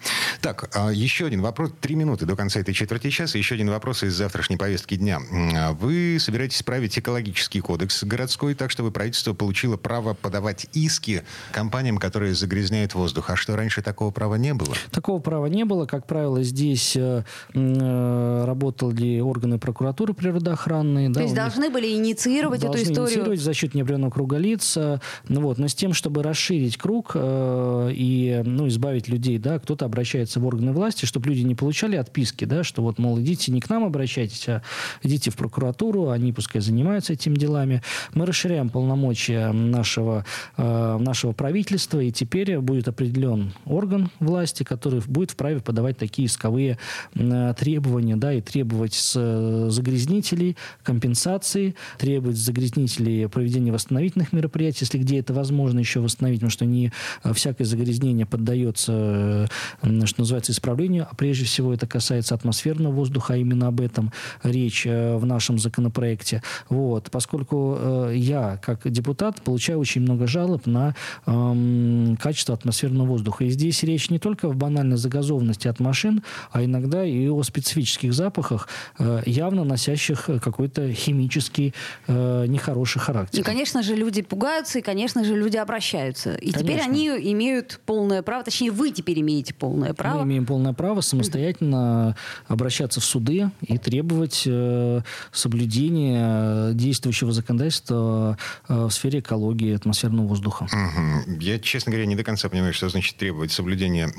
Так, 0.42 0.70
а, 0.76 0.90
еще 0.92 1.26
один 1.26 1.42
вопрос. 1.42 1.72
Три 1.82 1.96
минуты 1.96 2.26
до 2.26 2.36
конца 2.36 2.60
этой 2.60 2.74
четверти 2.74 3.10
часа. 3.10 3.38
Еще 3.38 3.56
один 3.56 3.70
вопрос 3.70 4.04
из 4.04 4.14
завтрашней 4.14 4.58
повестки 4.58 4.96
дня. 4.96 5.20
А 5.56 5.72
вы 5.74 6.18
собираетесь 6.20 6.62
править 6.64 6.98
экологический 6.98 7.62
кодекс 7.62 8.04
городской 8.04 8.54
так, 8.54 8.72
чтобы 8.72 8.92
правительство 8.92 9.34
получило 9.34 9.78
право 9.78 10.14
подавать 10.14 10.68
иски 10.74 11.24
компаниям, 11.52 11.98
которые 11.98 12.36
загрязняют 12.36 12.94
воздух. 12.94 13.30
А 13.30 13.36
что, 13.36 13.56
раньше 13.56 13.82
такого 13.82 14.12
права 14.12 14.36
не 14.36 14.54
было? 14.54 14.76
Такого 14.92 15.20
права 15.20 15.48
не 15.48 15.55
было. 15.64 15.86
Как 15.86 16.06
правило, 16.06 16.44
здесь 16.44 16.96
э, 16.96 17.24
э 17.54 18.46
работали 18.46 19.20
органы 19.20 19.60
прокуратуры 19.60 20.14
природоохранные. 20.14 21.10
То 21.10 21.16
да, 21.16 21.22
есть 21.22 21.36
должны 21.36 21.70
были 21.70 21.94
инициировать 21.94 22.64
эту 22.64 22.78
историю? 22.78 23.06
инициировать 23.06 23.40
за 23.40 23.54
счет 23.54 23.74
неопределенного 23.74 24.12
круга 24.12 24.38
лиц. 24.38 24.76
Э, 24.78 25.00
ну, 25.28 25.42
вот, 25.42 25.58
но 25.58 25.68
с 25.68 25.76
тем, 25.76 25.94
чтобы 25.94 26.24
расширить 26.24 26.78
круг 26.78 27.16
и 27.16 28.42
ну, 28.46 28.68
избавить 28.68 29.08
людей, 29.08 29.38
да, 29.38 29.60
кто-то 29.60 29.86
обращается 29.86 30.40
в 30.40 30.46
органы 30.46 30.72
власти, 30.74 31.06
чтобы 31.06 31.30
люди 31.30 31.42
не 31.42 31.56
получали 31.56 31.96
отписки, 31.96 32.46
да, 32.46 32.64
что 32.64 32.82
вот, 32.82 33.00
мол, 33.00 33.20
идите 33.20 33.52
не 33.52 33.62
к 33.62 33.70
нам 33.70 33.84
обращайтесь, 33.86 34.48
а 34.50 34.62
идите 35.04 35.32
в 35.32 35.36
прокуратуру, 35.36 36.10
они 36.10 36.34
пускай 36.34 36.62
занимаются 36.62 37.14
этими 37.14 37.36
делами. 37.36 37.82
Мы 38.14 38.26
расширяем 38.26 38.70
полномочия 38.70 39.52
нашего, 39.52 40.26
нашего 40.58 41.32
правительства, 41.34 42.00
и 42.00 42.12
теперь 42.12 42.60
будет 42.60 42.88
определен 42.88 43.54
орган 43.66 44.10
власти, 44.20 44.64
который 44.64 45.02
будет 45.06 45.32
вправе 45.46 45.60
подавать 45.60 45.98
такие 45.98 46.28
исковые 46.28 46.80
э, 47.14 47.54
требования, 47.56 48.16
да, 48.16 48.34
и 48.34 48.42
требовать 48.42 48.96
с 48.96 49.70
загрязнителей 49.70 50.58
компенсации, 50.82 51.76
требовать 52.00 52.38
с 52.38 52.40
загрязнителей 52.40 53.30
проведения 53.30 53.72
восстановительных 53.72 54.34
мероприятий, 54.34 54.80
если 54.82 54.98
где 54.98 55.20
это 55.20 55.36
возможно 55.36 55.78
еще 55.78 56.00
восстановить, 56.00 56.40
потому 56.40 56.50
что 56.50 56.66
не 56.66 56.92
э, 57.24 57.34
всякое 57.34 57.66
загрязнение 57.66 58.26
поддается, 58.26 59.48
что 59.82 60.16
называется, 60.18 60.52
исправлению, 60.52 61.08
а 61.12 61.16
прежде 61.16 61.46
всего 61.46 61.74
это 61.74 61.86
касается 61.86 62.34
атмосферного 62.34 62.92
воздуха, 62.92 63.36
а 63.36 63.38
именно 63.38 63.68
об 63.68 63.82
этом 63.82 64.12
речь 64.42 64.86
в 64.86 65.26
нашем 65.26 65.60
законопроекте. 65.60 66.42
Вот. 66.70 67.12
Поскольку 67.12 68.10
я, 68.12 68.60
как 68.64 68.90
депутат, 68.92 69.42
получаю 69.44 69.80
очень 69.80 70.02
много 70.02 70.26
жалоб 70.28 70.66
на 70.66 70.96
эм, 71.28 72.18
качество 72.20 72.56
атмосферного 72.56 73.08
воздуха. 73.08 73.44
И 73.44 73.50
здесь 73.50 73.84
речь 73.84 74.10
не 74.10 74.20
только 74.20 74.50
в 74.50 74.56
банальной 74.56 74.98
загазованности 75.36 75.68
от 75.68 75.80
машин, 75.80 76.24
а 76.52 76.64
иногда 76.64 77.04
и 77.04 77.28
о 77.30 77.44
специфических 77.44 78.14
запахах, 78.14 78.68
э, 79.00 79.24
явно 79.26 79.64
носящих 79.64 80.26
какой-то 80.26 80.92
химический 80.94 81.74
э, 82.08 82.46
нехороший 82.48 83.02
характер. 83.02 83.40
И, 83.40 83.44
конечно 83.44 83.84
же, 83.84 83.96
люди 83.96 84.22
пугаются, 84.22 84.80
и, 84.80 84.82
конечно 84.82 85.24
же, 85.24 85.36
люди 85.36 85.58
обращаются. 85.58 86.36
И 86.36 86.52
конечно. 86.52 86.60
теперь 86.60 86.82
они 86.82 87.08
имеют 87.32 87.80
полное 87.86 88.22
право, 88.22 88.44
точнее, 88.44 88.72
вы 88.72 88.92
теперь 88.92 89.20
имеете 89.20 89.54
полное 89.54 89.94
право. 89.94 90.20
Мы 90.20 90.24
имеем 90.24 90.46
полное 90.46 90.74
право 90.74 91.02
самостоятельно 91.02 92.16
обращаться 92.48 93.00
в 93.00 93.06
суды 93.06 93.50
и 93.62 93.78
требовать 93.78 94.44
э, 94.46 95.02
соблюдения 95.32 96.74
действующего 96.74 97.32
законодательства 97.32 98.38
э, 98.68 98.86
в 98.86 98.92
сфере 98.92 99.20
экологии 99.20 99.76
атмосферного 99.76 100.28
воздуха. 100.28 100.66
Угу. 100.66 101.40
Я, 101.40 101.60
честно 101.60 101.92
говоря, 101.92 102.06
не 102.06 102.16
до 102.16 102.24
конца 102.24 102.50
понимаю, 102.50 102.74
что 102.74 102.90
значит 102.90 103.18
требовать 103.18 103.52
соблюдения. 103.52 104.12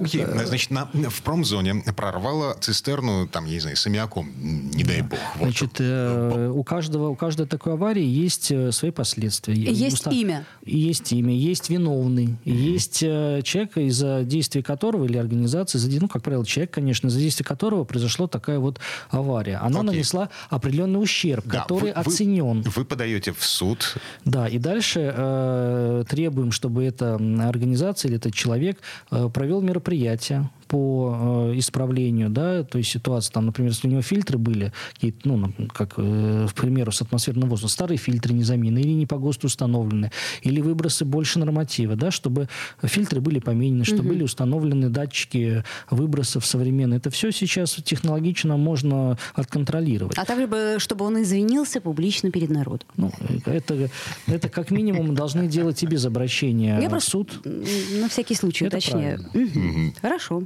Окей, 0.00 0.24
да. 0.24 0.46
значит, 0.46 0.70
на, 0.70 0.88
в 0.92 1.22
промзоне 1.22 1.82
прорвало 1.96 2.56
цистерну, 2.60 3.26
там, 3.26 3.46
я 3.46 3.52
не 3.52 3.60
знаю, 3.60 3.76
с 3.76 3.86
аммиаком, 3.86 4.30
не 4.40 4.84
дай 4.84 5.02
бог. 5.02 5.18
Вот. 5.36 5.44
Значит, 5.44 5.76
э, 5.78 6.50
у, 6.54 6.62
каждого, 6.62 7.08
у 7.08 7.16
каждой 7.16 7.46
такой 7.46 7.74
аварии 7.74 8.04
есть 8.04 8.50
э, 8.50 8.72
свои 8.72 8.90
последствия. 8.90 9.54
Есть 9.54 9.94
Уста... 9.94 10.10
имя. 10.10 10.46
Есть 10.64 11.12
имя, 11.12 11.34
есть 11.34 11.70
виновный, 11.70 12.36
mm-hmm. 12.44 12.52
есть 12.52 13.02
э, 13.02 13.40
человек, 13.42 13.76
из-за 13.76 14.22
действий 14.22 14.62
которого, 14.62 15.04
или 15.04 15.16
организации, 15.16 15.78
за, 15.78 15.90
ну, 16.00 16.08
как 16.08 16.22
правило, 16.22 16.46
человек, 16.46 16.70
конечно, 16.70 17.08
из-за 17.08 17.18
действий 17.18 17.44
которого 17.44 17.84
произошла 17.84 18.28
такая 18.28 18.58
вот 18.58 18.78
авария. 19.10 19.56
Она 19.56 19.80
okay. 19.80 19.84
нанесла 19.84 20.28
определенный 20.50 21.02
ущерб, 21.02 21.44
да, 21.46 21.62
который 21.62 21.82
вы, 21.82 21.90
оценен. 21.90 22.62
Вы, 22.62 22.70
вы 22.70 22.84
подаете 22.84 23.32
в 23.32 23.44
суд. 23.44 23.96
Да, 24.24 24.48
и 24.48 24.58
дальше 24.58 25.12
э, 25.14 26.04
требуем, 26.08 26.52
чтобы 26.52 26.84
эта 26.84 27.14
организация 27.14 28.08
или 28.08 28.16
этот 28.16 28.34
человек 28.34 28.78
э, 29.10 29.28
провел 29.32 29.60
мероприятие, 29.72 30.50
по 30.72 31.50
э, 31.52 31.58
исправлению, 31.58 32.30
да, 32.30 32.64
то 32.64 32.78
есть 32.78 32.90
ситуация, 32.90 33.30
там, 33.30 33.44
например, 33.44 33.72
если 33.72 33.88
у 33.88 33.90
него 33.90 34.00
фильтры 34.00 34.38
были, 34.38 34.72
какие-то, 34.94 35.28
ну, 35.28 35.52
как, 35.70 35.92
э, 35.98 36.46
к 36.50 36.54
примеру, 36.54 36.92
с 36.92 37.02
атмосферным 37.02 37.50
воздухом, 37.50 37.68
старые 37.68 37.98
фильтры 37.98 38.32
не 38.32 38.42
заменены 38.42 38.78
или 38.78 38.92
не 38.92 39.04
по 39.04 39.18
ГОСТу 39.18 39.48
установлены, 39.48 40.10
или 40.40 40.62
выбросы 40.62 41.04
больше 41.04 41.38
норматива, 41.40 41.94
да, 41.94 42.10
чтобы 42.10 42.48
фильтры 42.82 43.20
были 43.20 43.38
поменены, 43.38 43.84
чтобы 43.84 44.00
угу. 44.00 44.08
были 44.08 44.22
установлены 44.22 44.88
датчики 44.88 45.62
выбросов 45.90 46.46
современные. 46.46 46.96
Это 46.96 47.10
все 47.10 47.32
сейчас 47.32 47.74
технологично 47.84 48.56
можно 48.56 49.18
отконтролировать. 49.34 50.16
А 50.16 50.24
также, 50.24 50.78
чтобы 50.78 51.04
он 51.04 51.20
извинился 51.20 51.82
публично 51.82 52.30
перед 52.30 52.48
народом. 52.48 52.88
Ну, 52.96 53.12
это, 53.44 53.90
это 54.26 54.48
как 54.48 54.70
минимум 54.70 55.14
должны 55.14 55.48
делать 55.48 55.82
и 55.82 55.86
без 55.86 56.06
обращения 56.06 56.80
Я 56.80 56.88
в 56.88 57.04
суд. 57.04 57.42
На 57.44 58.08
всякий 58.08 58.34
случай 58.34 58.64
это 58.64 58.78
уточняю. 58.78 59.20
Угу. 59.34 59.96
Хорошо. 60.00 60.44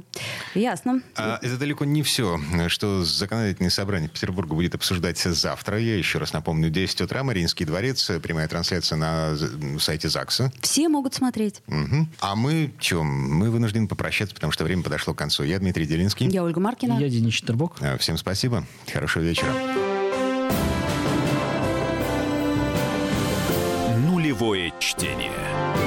Ясно. 0.55 1.01
А 1.15 1.39
это 1.41 1.57
далеко 1.57 1.85
не 1.85 2.03
все, 2.03 2.39
что 2.67 3.03
законодательное 3.03 3.69
собрание 3.69 4.09
Петербурга 4.09 4.53
будет 4.53 4.75
обсуждать 4.75 5.17
завтра. 5.17 5.79
Я 5.79 5.97
еще 5.97 6.19
раз 6.19 6.33
напомню, 6.33 6.69
10 6.69 7.01
утра, 7.01 7.23
Мариинский 7.23 7.65
дворец, 7.65 8.09
прямая 8.21 8.47
трансляция 8.47 8.97
на 8.97 9.35
сайте 9.79 10.09
ЗАГСа. 10.09 10.51
Все 10.61 10.89
могут 10.89 11.13
смотреть. 11.13 11.61
Угу. 11.67 12.07
А 12.19 12.35
мы, 12.35 12.73
чем? 12.79 13.07
Мы 13.07 13.51
вынуждены 13.51 13.87
попрощаться, 13.87 14.33
потому 14.33 14.51
что 14.51 14.63
время 14.63 14.83
подошло 14.83 15.13
к 15.13 15.17
концу. 15.17 15.43
Я 15.43 15.59
Дмитрий 15.59 15.85
Делинский. 15.85 16.27
Я 16.27 16.43
Ольга 16.43 16.59
Маркина. 16.59 16.97
Я 16.99 17.09
Денис 17.09 17.33
Четербок. 17.33 17.77
А, 17.81 17.97
всем 17.97 18.17
спасибо. 18.17 18.65
Хорошего 18.91 19.23
вечера. 19.23 19.51
Нулевое 23.97 24.73
чтение. 24.79 25.86